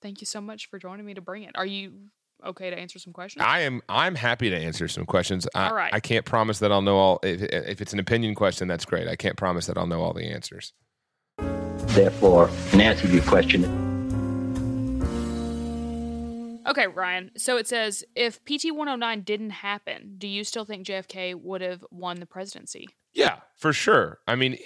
thank 0.00 0.22
you 0.22 0.24
so 0.24 0.40
much 0.40 0.70
for 0.70 0.78
joining 0.78 1.04
me 1.04 1.12
to 1.12 1.20
bring 1.20 1.42
it. 1.42 1.50
Are 1.56 1.66
you 1.66 1.92
okay 2.42 2.70
to 2.70 2.78
answer 2.78 2.98
some 2.98 3.12
questions? 3.12 3.44
I 3.46 3.60
am 3.60 3.82
I'm 3.86 4.14
happy 4.14 4.48
to 4.48 4.56
answer 4.56 4.88
some 4.88 5.04
questions. 5.04 5.46
I, 5.54 5.68
all 5.68 5.74
right. 5.74 5.92
I 5.92 6.00
can't 6.00 6.24
promise 6.24 6.60
that 6.60 6.72
I'll 6.72 6.80
know 6.80 6.96
all 6.96 7.20
if, 7.22 7.42
if 7.42 7.82
it's 7.82 7.92
an 7.92 7.98
opinion 7.98 8.34
question 8.34 8.66
that's 8.66 8.86
great. 8.86 9.08
I 9.08 9.16
can't 9.16 9.36
promise 9.36 9.66
that 9.66 9.76
I'll 9.76 9.86
know 9.86 10.00
all 10.00 10.14
the 10.14 10.24
answers. 10.24 10.72
Therefore, 11.36 12.48
in 12.72 12.80
answer 12.80 13.06
to 13.08 13.12
your 13.12 13.24
question, 13.24 13.89
Okay, 16.66 16.86
Ryan. 16.86 17.30
So 17.36 17.56
it 17.56 17.66
says 17.66 18.04
if 18.14 18.44
PT 18.44 18.72
109 18.72 19.22
didn't 19.22 19.50
happen, 19.50 20.14
do 20.18 20.28
you 20.28 20.44
still 20.44 20.64
think 20.64 20.86
JFK 20.86 21.34
would 21.34 21.60
have 21.60 21.84
won 21.90 22.20
the 22.20 22.26
presidency? 22.26 22.88
Yeah, 23.12 23.36
for 23.56 23.72
sure. 23.72 24.18
I 24.26 24.36
mean, 24.36 24.58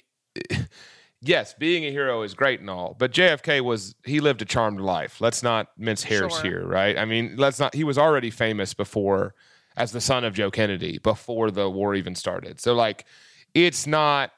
yes, 1.20 1.54
being 1.54 1.84
a 1.84 1.90
hero 1.90 2.22
is 2.22 2.34
great 2.34 2.60
and 2.60 2.68
all, 2.68 2.96
but 2.98 3.12
JFK 3.12 3.60
was 3.62 3.94
he 4.04 4.20
lived 4.20 4.42
a 4.42 4.44
charmed 4.44 4.80
life. 4.80 5.20
Let's 5.20 5.42
not 5.42 5.68
mince 5.78 6.02
hairs 6.02 6.32
sure. 6.34 6.42
here, 6.42 6.66
right? 6.66 6.98
I 6.98 7.04
mean, 7.04 7.34
let's 7.36 7.58
not 7.58 7.74
he 7.74 7.84
was 7.84 7.98
already 7.98 8.30
famous 8.30 8.74
before 8.74 9.34
as 9.76 9.92
the 9.92 10.00
son 10.00 10.24
of 10.24 10.34
Joe 10.34 10.50
Kennedy 10.50 10.98
before 10.98 11.50
the 11.50 11.68
war 11.68 11.94
even 11.94 12.14
started. 12.14 12.60
So 12.60 12.74
like 12.74 13.06
it's 13.54 13.86
not 13.86 14.32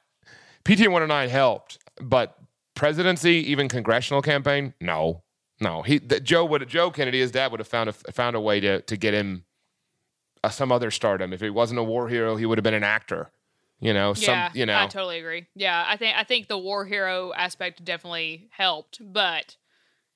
PT 0.64 0.80
109 0.80 1.28
helped, 1.28 1.78
but 2.00 2.36
presidency, 2.75 3.50
even 3.50 3.68
congressional 3.68 4.22
campaign, 4.22 4.75
no. 4.80 5.22
No, 5.60 5.82
he 5.82 5.98
that 5.98 6.22
Joe 6.25 6.44
would 6.44 6.68
Joe 6.68 6.90
Kennedy, 6.90 7.20
his 7.20 7.30
dad 7.30 7.50
would 7.50 7.60
have 7.60 7.68
found 7.68 7.88
a 7.88 7.92
found 7.92 8.36
a 8.36 8.40
way 8.40 8.60
to 8.60 8.82
to 8.82 8.96
get 8.96 9.14
him 9.14 9.44
uh, 10.44 10.50
some 10.50 10.70
other 10.70 10.90
stardom. 10.90 11.32
If 11.32 11.40
he 11.40 11.50
wasn't 11.50 11.80
a 11.80 11.82
war 11.82 12.08
hero, 12.08 12.36
he 12.36 12.44
would 12.46 12.58
have 12.58 12.62
been 12.64 12.75
an 12.75 12.84
actor. 12.84 13.30
You 13.80 13.92
know, 13.92 14.14
yeah, 14.16 14.49
some, 14.49 14.56
you 14.58 14.64
know, 14.64 14.78
I 14.78 14.86
totally 14.86 15.19
agree. 15.19 15.47
Yeah, 15.54 15.84
I 15.86 15.97
think 15.97 16.16
I 16.16 16.25
think 16.25 16.49
the 16.49 16.58
war 16.58 16.84
hero 16.86 17.32
aspect 17.34 17.84
definitely 17.84 18.49
helped, 18.50 19.00
but 19.00 19.56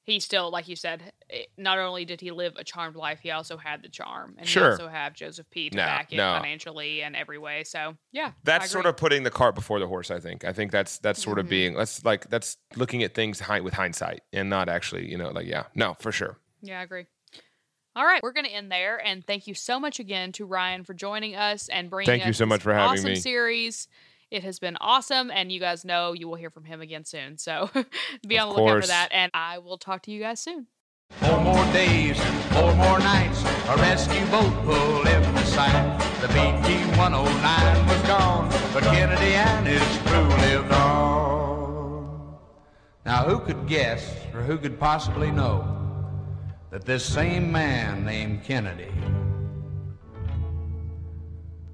he 0.03 0.19
still, 0.21 0.51
like 0.51 0.69
you 0.69 0.77
said, 0.77 1.13
not 1.57 1.79
only 1.79 2.05
did 2.05 2.21
he 2.21 2.31
live 2.31 2.55
a 2.57 2.65
charmed 2.65 2.97
life, 2.97 3.21
he 3.21 3.31
also 3.31 3.57
had 3.57 3.83
the 3.83 3.89
charm, 3.89 4.35
and 4.39 4.49
sure. 4.49 4.65
he 4.65 4.71
also 4.71 4.89
have 4.89 5.15
Joseph 5.15 5.49
P. 5.51 5.71
to 5.71 5.77
no, 5.77 5.85
back 5.85 6.13
it 6.13 6.17
no. 6.17 6.33
financially 6.33 7.03
and 7.03 7.15
every 7.15 7.39
way. 7.39 7.65
So 7.65 7.97
yeah, 8.13 8.33
that's 8.43 8.71
sort 8.71 8.87
of 8.87 8.97
putting 8.97 9.23
the 9.23 9.31
cart 9.31 9.55
before 9.55 9.79
the 9.79 9.87
horse. 9.87 10.11
I 10.11 10.19
think. 10.19 10.45
I 10.45 10.53
think 10.53 10.73
that's 10.73 10.99
that's 10.99 11.23
sort 11.23 11.37
mm-hmm. 11.37 11.47
of 11.47 11.51
being 11.51 11.75
that's 11.75 12.05
like 12.05 12.29
that's 12.29 12.57
looking 12.77 13.03
at 13.03 13.15
things 13.15 13.43
with 13.63 13.75
hindsight 13.75 14.23
and 14.33 14.49
not 14.51 14.69
actually, 14.69 15.11
you 15.11 15.19
know, 15.19 15.31
like 15.31 15.47
yeah, 15.47 15.65
no, 15.75 15.95
for 16.01 16.13
sure. 16.13 16.39
Yeah, 16.63 16.81
I 16.81 16.83
agree. 16.83 17.07
All 17.97 18.05
right, 18.05 18.23
we're 18.23 18.33
going 18.33 18.47
to 18.47 18.53
end 18.53 18.71
there, 18.71 19.05
and 19.05 19.27
thank 19.27 19.49
you 19.49 19.55
so 19.55 19.81
much 19.81 19.99
again 19.99 20.31
to 20.33 20.47
Ryan 20.47 20.85
for 20.85 20.95
joining 20.95 21.35
us 21.35 21.69
and 21.69 21.91
bringing. 21.91 22.07
Thank 22.07 22.27
you 22.27 22.33
so 22.33 22.47
much 22.47 22.63
for 22.63 22.73
having 22.73 22.99
awesome 22.99 23.11
me. 23.11 23.17
Series. 23.17 23.89
It 24.31 24.45
has 24.45 24.61
been 24.61 24.77
awesome, 24.81 25.31
and 25.33 25.51
you 25.51 25.59
guys 25.59 25.85
know 25.85 26.13
you 26.13 26.29
will 26.29 26.37
hear 26.37 26.51
from 26.51 26.65
him 26.65 26.81
again 26.81 27.05
soon. 27.05 27.37
So 27.37 27.69
be 28.29 28.39
on 28.39 28.49
the 28.49 28.55
lookout 28.55 28.83
for 28.83 28.87
that, 28.87 29.09
and 29.11 29.31
I 29.35 29.59
will 29.59 29.77
talk 29.77 30.03
to 30.03 30.13
you 30.13 30.21
guys 30.21 30.41
soon. 30.41 30.69
Four 31.11 31.41
more 31.41 31.65
days, 31.73 32.17
four 32.53 32.73
more 32.77 33.01
nights, 33.01 33.43
a 33.69 33.77
rescue 33.77 34.25
boat 34.27 34.53
pulled 34.65 35.09
into 35.09 35.47
sight. 35.47 35.99
The 36.21 36.29
PT 36.29 36.97
109 36.97 37.87
was 37.87 38.03
gone, 38.03 38.49
but 38.73 38.85
Kennedy 38.85 39.35
and 39.35 39.67
his 39.67 39.83
crew 40.07 40.29
lived 40.47 40.73
on. 40.73 42.39
Now, 43.05 43.25
who 43.25 43.41
could 43.41 43.67
guess, 43.67 44.15
or 44.33 44.43
who 44.43 44.59
could 44.59 44.79
possibly 44.79 45.33
know, 45.33 45.77
that 46.71 46.85
this 46.85 47.05
same 47.05 47.51
man 47.51 48.05
named 48.05 48.45
Kennedy 48.45 48.93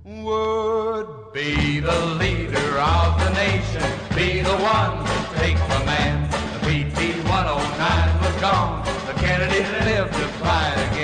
would 0.07 1.33
be 1.33 1.81
the 1.81 2.07
leader 2.21 2.79
of 2.79 3.19
the 3.19 3.31
nation, 3.35 3.83
be 4.14 4.40
the 4.40 4.57
one 4.57 5.05
to 5.05 5.38
take 5.40 5.57
command. 5.57 6.33
The 6.33 6.59
PT 6.61 7.25
109 7.29 8.21
was 8.23 8.40
gone, 8.40 8.85
the 9.07 9.14
Kennedy 9.14 9.64
lived 9.85 10.12
to 10.12 10.29
fight 10.38 10.75
again. 10.75 10.95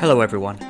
Hello, 0.00 0.22
everyone. 0.22 0.69